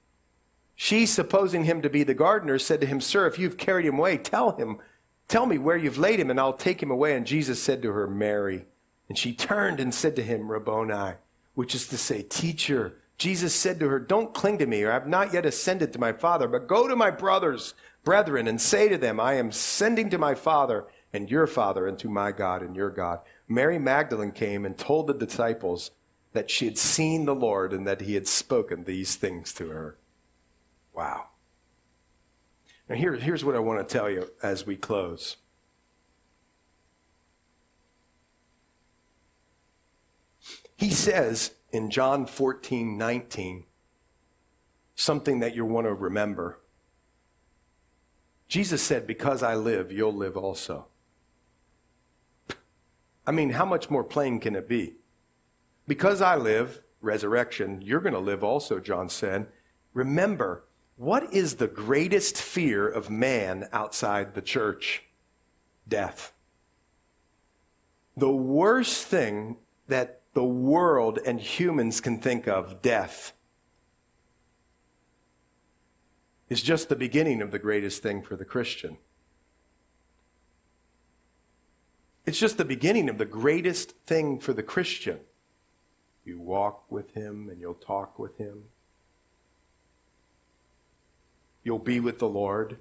[0.76, 3.98] She, supposing him to be the gardener, said to him, Sir, if you've carried him
[3.98, 4.80] away, tell him,
[5.30, 7.16] tell me where you've laid him, and I'll take him away.
[7.16, 8.66] And Jesus said to her, Mary.
[9.08, 11.14] And she turned and said to him, Rabboni,
[11.54, 12.98] which is to say, Teacher.
[13.18, 16.00] Jesus said to her, Don't cling to me, or I have not yet ascended to
[16.00, 17.74] my Father, but go to my brothers,
[18.06, 22.00] brethren, and say to them, I am sending to my Father and your Father, and
[22.00, 23.20] to my God and your God.
[23.48, 25.92] Mary Magdalene came and told the disciples
[26.34, 29.98] that she had seen the Lord and that he had spoken these things to her.
[30.94, 31.28] Wow.
[32.88, 35.38] Now, here, here's what I want to tell you as we close.
[40.78, 43.64] He says in John 14, 19,
[44.96, 46.60] something that you want to remember.
[48.48, 50.88] Jesus said, Because I live, you'll live also.
[53.28, 54.96] I mean, how much more plain can it be?
[55.88, 59.48] Because I live, resurrection, you're going to live also, John said.
[59.94, 60.64] Remember,
[60.98, 65.04] what is the greatest fear of man outside the church?
[65.88, 66.34] Death.
[68.16, 73.34] The worst thing that the world and humans can think of, death,
[76.50, 78.98] is just the beginning of the greatest thing for the Christian.
[82.26, 85.20] It's just the beginning of the greatest thing for the Christian.
[86.24, 88.64] You walk with him and you'll talk with him.
[91.64, 92.78] You'll be with the Lord.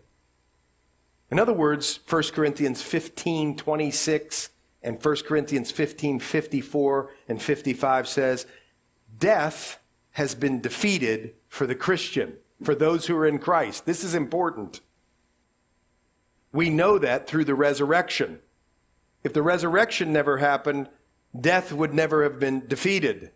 [1.30, 4.50] In other words, 1 Corinthians 15 26
[4.82, 8.46] and 1 Corinthians 15 54 and 55 says,
[9.18, 9.78] Death
[10.12, 13.86] has been defeated for the Christian, for those who are in Christ.
[13.86, 14.80] This is important.
[16.52, 18.38] We know that through the resurrection.
[19.24, 20.88] If the resurrection never happened,
[21.38, 23.32] death would never have been defeated.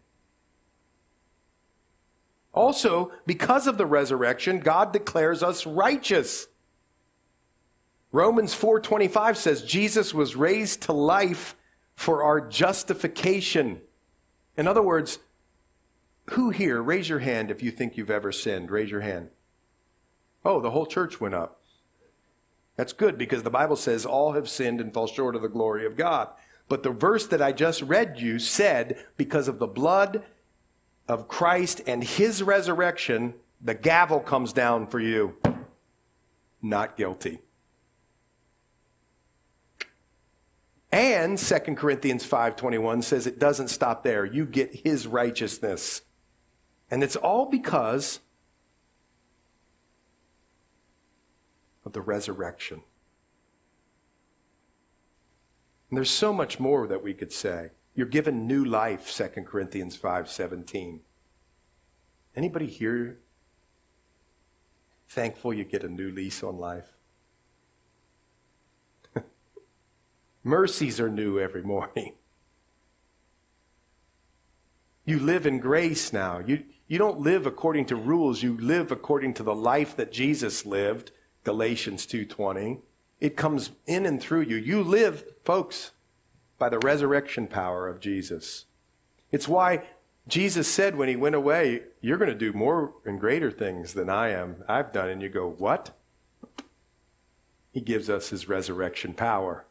[2.53, 6.49] Also, because of the resurrection, God declares us righteous.
[8.11, 11.55] Romans 4:25 says Jesus was raised to life
[11.95, 13.83] for our justification.
[14.57, 15.19] In other words,
[16.31, 18.71] who here, raise your hand if you think you've ever sinned.
[18.71, 19.31] Raise your hand.
[20.45, 21.61] Oh, the whole church went up.
[22.77, 25.85] That's good because the Bible says all have sinned and fall short of the glory
[25.85, 26.29] of God.
[26.69, 30.23] But the verse that I just read you said, because of the blood
[31.09, 35.37] of Christ and his resurrection, the gavel comes down for you.
[36.63, 37.41] Not guilty.
[40.93, 44.25] And 2 Corinthians 5:21 says it doesn't stop there.
[44.25, 46.03] You get his righteousness.
[46.91, 48.21] And it's all because
[51.85, 52.83] of the resurrection.
[55.91, 57.71] And there's so much more that we could say.
[57.95, 61.01] You're given new life, 2 Corinthians 5:17.
[62.37, 63.19] Anybody here
[65.09, 66.95] thankful you get a new lease on life?
[70.45, 72.15] Mercies are new every morning.
[75.05, 76.39] You live in grace now.
[76.39, 78.43] You, you don't live according to rules.
[78.43, 81.13] You live according to the life that Jesus lived.
[81.45, 82.81] Galatians 2:20.
[83.21, 84.57] It comes in and through you.
[84.57, 85.93] You live, folks,
[86.59, 88.65] by the resurrection power of Jesus.
[89.31, 89.87] It's why
[90.27, 94.09] Jesus said when he went away, You're going to do more and greater things than
[94.09, 95.09] I am, I've done.
[95.09, 95.91] And you go, What?
[97.73, 99.67] He gives us his resurrection power.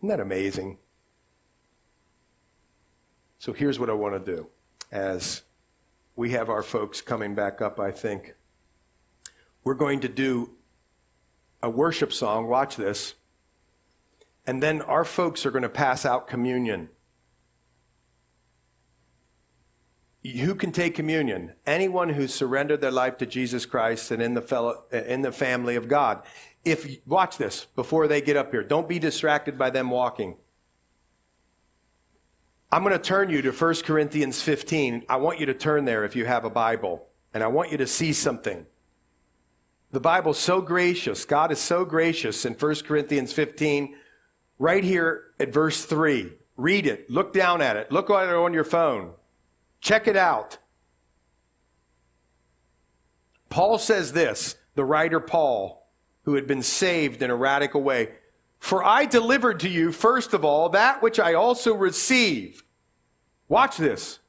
[0.00, 0.78] Isn't that amazing?
[3.38, 4.48] So here's what I want to do
[4.90, 5.42] as
[6.16, 8.34] we have our folks coming back up, I think.
[9.64, 10.50] We're going to do
[11.62, 12.46] a worship song.
[12.46, 13.14] Watch this.
[14.46, 16.90] And then our folks are going to pass out communion.
[20.22, 21.52] Who can take communion?
[21.66, 25.76] Anyone who surrendered their life to Jesus Christ and in the fellow, in the family
[25.76, 26.22] of God.
[26.64, 28.62] If watch this before they get up here.
[28.62, 30.36] Don't be distracted by them walking.
[32.70, 35.04] I'm going to turn you to 1 Corinthians 15.
[35.08, 37.78] I want you to turn there if you have a Bible, and I want you
[37.78, 38.66] to see something.
[39.92, 41.24] The Bible's so gracious.
[41.24, 43.94] God is so gracious in 1 Corinthians 15,
[44.58, 46.32] right here at verse 3.
[46.56, 47.08] Read it.
[47.08, 47.92] Look down at it.
[47.92, 49.12] Look at it on your phone.
[49.80, 50.58] Check it out.
[53.50, 55.86] Paul says this, the writer Paul,
[56.22, 58.08] who had been saved in a radical way.
[58.64, 62.64] For I delivered to you, first of all, that which I also received.
[63.46, 64.20] Watch this.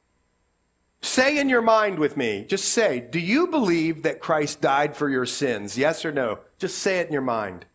[1.02, 5.08] Say in your mind with me, just say, do you believe that Christ died for
[5.08, 5.78] your sins?
[5.78, 6.40] Yes or no?
[6.58, 7.66] Just say it in your mind.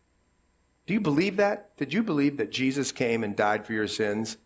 [0.85, 1.75] Do you believe that?
[1.77, 4.37] Did you believe that Jesus came and died for your sins?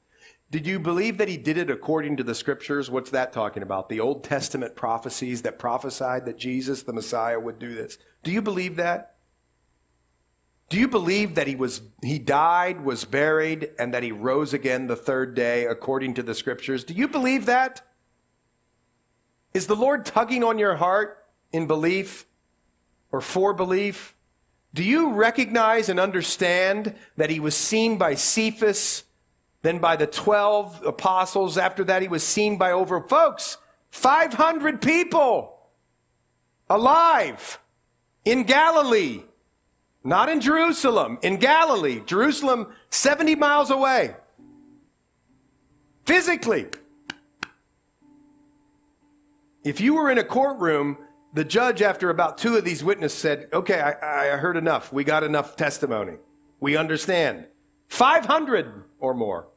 [0.49, 2.89] Did you believe that he did it according to the scriptures?
[2.89, 3.89] What's that talking about?
[3.89, 7.97] The Old Testament prophecies that prophesied that Jesus, the Messiah, would do this.
[8.23, 9.14] Do you believe that?
[10.69, 14.87] Do you believe that he was he died, was buried, and that he rose again
[14.87, 16.83] the third day according to the scriptures?
[16.83, 17.81] Do you believe that?
[19.53, 22.25] Is the Lord tugging on your heart in belief
[23.11, 24.15] or for belief?
[24.73, 29.05] Do you recognize and understand that he was seen by Cephas,
[29.61, 31.57] then by the 12 apostles?
[31.57, 33.57] After that, he was seen by over, folks,
[33.91, 35.57] 500 people
[36.69, 37.59] alive
[38.25, 39.21] in Galilee.
[40.05, 41.99] Not in Jerusalem, in Galilee.
[42.05, 44.15] Jerusalem, 70 miles away.
[46.05, 46.67] Physically.
[49.63, 50.99] If you were in a courtroom,
[51.33, 54.93] the judge, after about two of these witnesses, said, Okay, I, I heard enough.
[54.93, 56.17] We got enough testimony.
[56.59, 57.47] We understand.
[57.89, 59.47] 500 or more.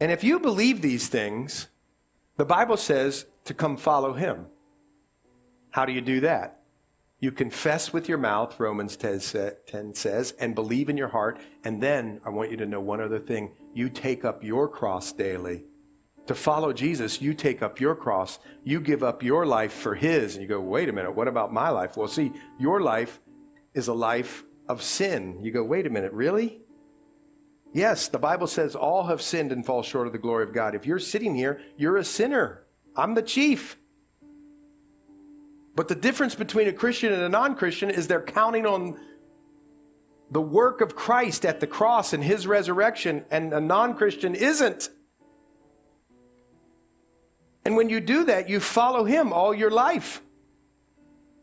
[0.00, 1.68] And if you believe these things,
[2.36, 4.46] the Bible says to come follow him.
[5.70, 6.59] How do you do that?
[7.20, 9.20] You confess with your mouth, Romans 10
[9.94, 11.38] says, and believe in your heart.
[11.62, 13.52] And then I want you to know one other thing.
[13.74, 15.64] You take up your cross daily.
[16.26, 18.38] To follow Jesus, you take up your cross.
[18.64, 20.34] You give up your life for his.
[20.34, 21.96] And you go, wait a minute, what about my life?
[21.96, 23.20] Well, see, your life
[23.74, 25.40] is a life of sin.
[25.42, 26.60] You go, wait a minute, really?
[27.72, 30.74] Yes, the Bible says all have sinned and fall short of the glory of God.
[30.74, 32.64] If you're sitting here, you're a sinner.
[32.96, 33.76] I'm the chief.
[35.74, 38.98] But the difference between a Christian and a non Christian is they're counting on
[40.30, 44.90] the work of Christ at the cross and his resurrection, and a non Christian isn't.
[47.64, 50.22] And when you do that, you follow him all your life.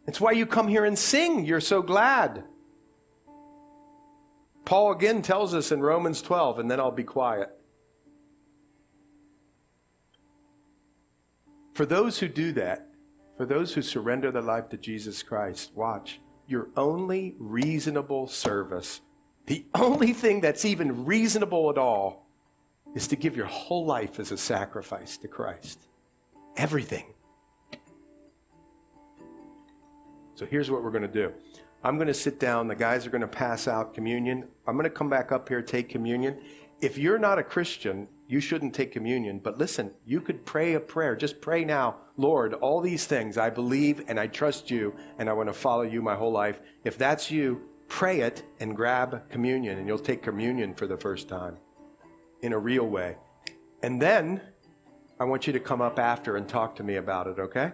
[0.08, 1.46] It's why you come here and sing.
[1.46, 2.44] You're so glad.
[4.66, 7.50] Paul again tells us in Romans 12, and then I'll be quiet.
[11.74, 12.87] For those who do that,
[13.38, 19.02] for those who surrender their life to Jesus Christ, watch, your only reasonable service,
[19.46, 22.28] the only thing that's even reasonable at all,
[22.96, 25.88] is to give your whole life as a sacrifice to Christ.
[26.56, 27.06] Everything.
[30.34, 31.32] So here's what we're going to do.
[31.84, 32.68] I'm going to sit down.
[32.68, 34.48] The guys are going to pass out communion.
[34.66, 36.40] I'm going to come back up here, take communion.
[36.82, 39.40] If you're not a Christian, you shouldn't take communion.
[39.40, 41.16] But listen, you could pray a prayer.
[41.16, 45.34] Just pray now, Lord, all these things I believe and I trust you and I
[45.34, 46.60] want to follow you my whole life.
[46.84, 51.30] If that's you, pray it and grab communion and you'll take communion for the first
[51.30, 51.58] time
[52.42, 53.18] in a real way.
[53.82, 54.42] And then
[55.20, 57.72] I want you to come up after and talk to me about it, okay?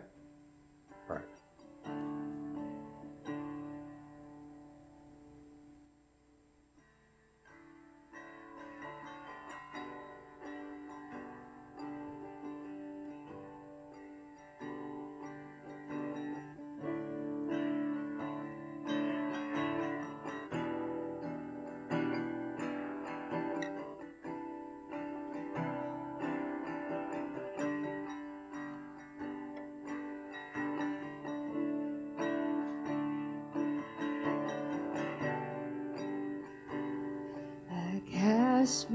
[38.74, 38.90] Cast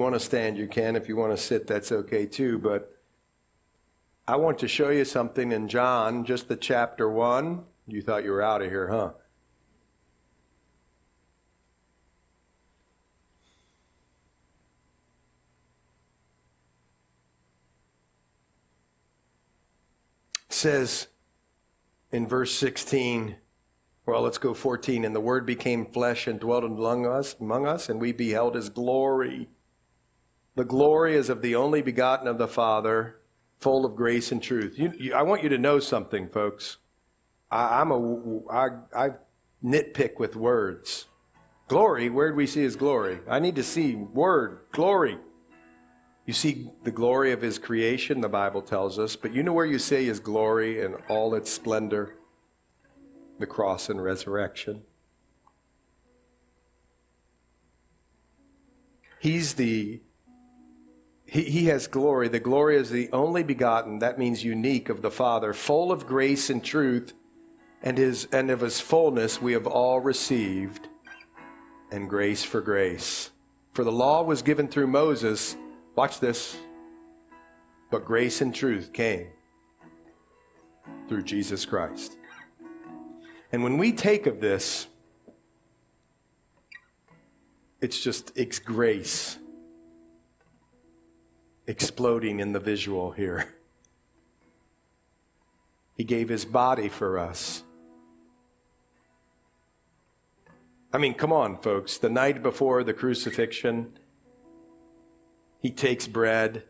[0.00, 0.96] want to stand, you can.
[0.96, 2.58] If you want to sit, that's okay too.
[2.58, 2.96] But
[4.26, 7.64] I want to show you something in John, just the chapter 1.
[7.86, 9.12] You thought you were out of here, huh?
[20.48, 21.06] Says
[22.12, 23.36] in verse 16,
[24.06, 25.04] well, let's go 14.
[25.04, 28.68] And the Word became flesh and dwelt among us, among us, and we beheld His
[28.68, 29.48] glory.
[30.60, 33.16] The glory is of the only begotten of the Father,
[33.60, 34.78] full of grace and truth.
[34.78, 36.76] You, you, I want you to know something, folks.
[37.50, 39.10] I, I'm a, I, I
[39.64, 41.06] nitpick with words.
[41.66, 43.20] Glory, where do we see His glory?
[43.26, 45.16] I need to see word, glory.
[46.26, 49.64] You see the glory of His creation, the Bible tells us, but you know where
[49.64, 52.16] you see His glory in all its splendor?
[53.38, 54.82] the cross and resurrection.
[59.18, 60.02] He's the
[61.30, 62.26] he, he has glory.
[62.28, 66.50] The glory is the only begotten, that means unique of the Father, full of grace
[66.50, 67.12] and truth,
[67.82, 70.88] and his and of his fullness we have all received,
[71.92, 73.30] and grace for grace.
[73.74, 75.56] For the law was given through Moses,
[75.94, 76.56] watch this,
[77.92, 79.28] but grace and truth came
[81.08, 82.16] through Jesus Christ.
[83.52, 84.88] And when we take of this,
[87.80, 89.38] it's just it's grace
[91.66, 93.54] exploding in the visual here.
[95.96, 97.62] He gave his body for us.
[100.92, 101.98] I mean, come on, folks.
[101.98, 103.98] The night before the crucifixion,
[105.60, 106.64] he takes bread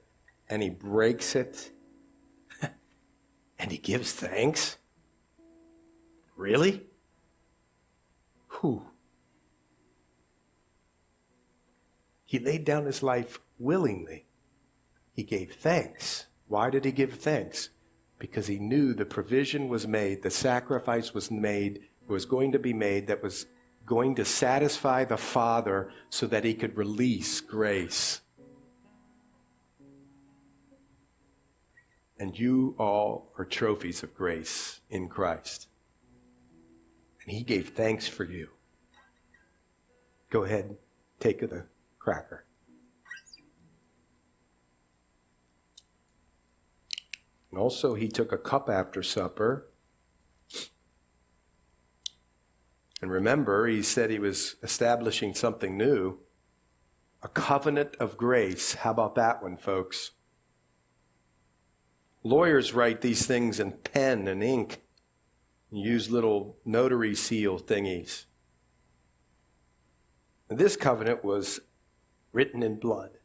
[0.49, 1.71] and he breaks it
[3.59, 4.77] and he gives thanks.
[6.37, 6.83] Really?
[8.49, 8.83] Who?
[12.27, 14.27] He laid down his life willingly.
[15.21, 16.29] He gave thanks.
[16.49, 17.69] Why did he give thanks?
[18.19, 22.73] Because he knew the provision was made, the sacrifice was made, was going to be
[22.73, 23.45] made that was
[23.85, 28.23] going to satisfy the Father so that he could release grace.
[32.19, 35.69] And you all are trophies of grace in Christ
[37.27, 38.49] and he gave thanks for you.
[40.31, 40.79] Go ahead,
[41.19, 41.67] take the
[41.99, 42.47] cracker.
[47.51, 49.67] And also, he took a cup after supper.
[53.03, 56.19] And remember, he said he was establishing something new
[57.23, 58.75] a covenant of grace.
[58.77, 60.13] How about that one, folks?
[62.23, 64.83] Lawyers write these things in pen and ink
[65.71, 68.25] and use little notary seal thingies.
[70.49, 71.61] And this covenant was
[72.33, 73.20] written in blood.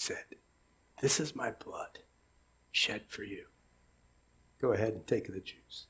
[0.00, 0.24] Said,
[1.02, 1.98] This is my blood
[2.72, 3.44] shed for you.
[4.58, 5.88] Go ahead and take the juice.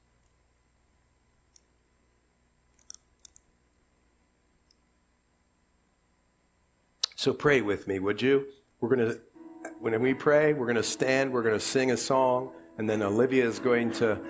[7.15, 8.47] So pray with me, would you?
[8.81, 9.21] We're going to
[9.79, 13.03] when we pray, we're going to stand, we're going to sing a song, and then
[13.03, 14.21] Olivia is going to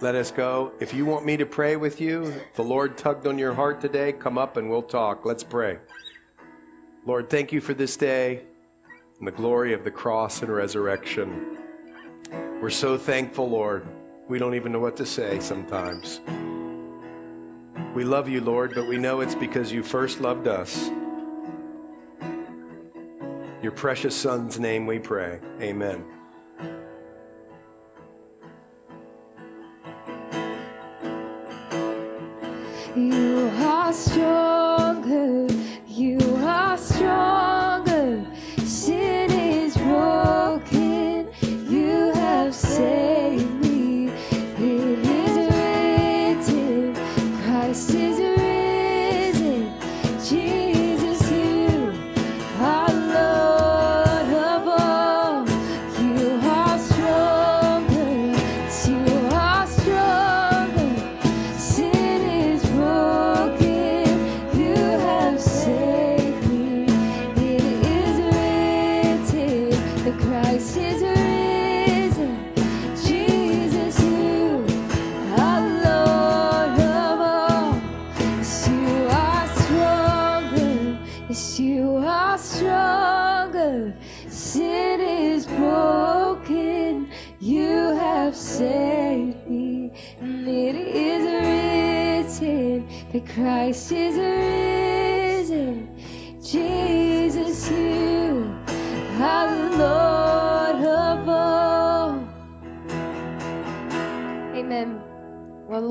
[0.00, 0.72] let us go.
[0.78, 4.12] If you want me to pray with you, the Lord tugged on your heart today,
[4.12, 5.24] come up and we'll talk.
[5.24, 5.78] Let's pray.
[7.06, 8.42] Lord, thank you for this day
[9.22, 11.56] and the glory of the cross and resurrection.
[12.60, 13.86] We're so thankful, Lord.
[14.26, 16.20] We don't even know what to say sometimes.
[17.94, 20.90] We love you, Lord, but we know it's because you first loved us
[23.62, 25.38] your precious Son's name we pray.
[25.60, 26.04] Amen.
[32.96, 35.46] You are stronger.
[35.86, 37.41] You are stronger.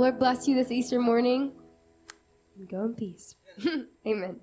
[0.01, 1.51] Lord bless you this Easter morning.
[2.57, 3.35] And go in peace.
[4.07, 4.39] Amen.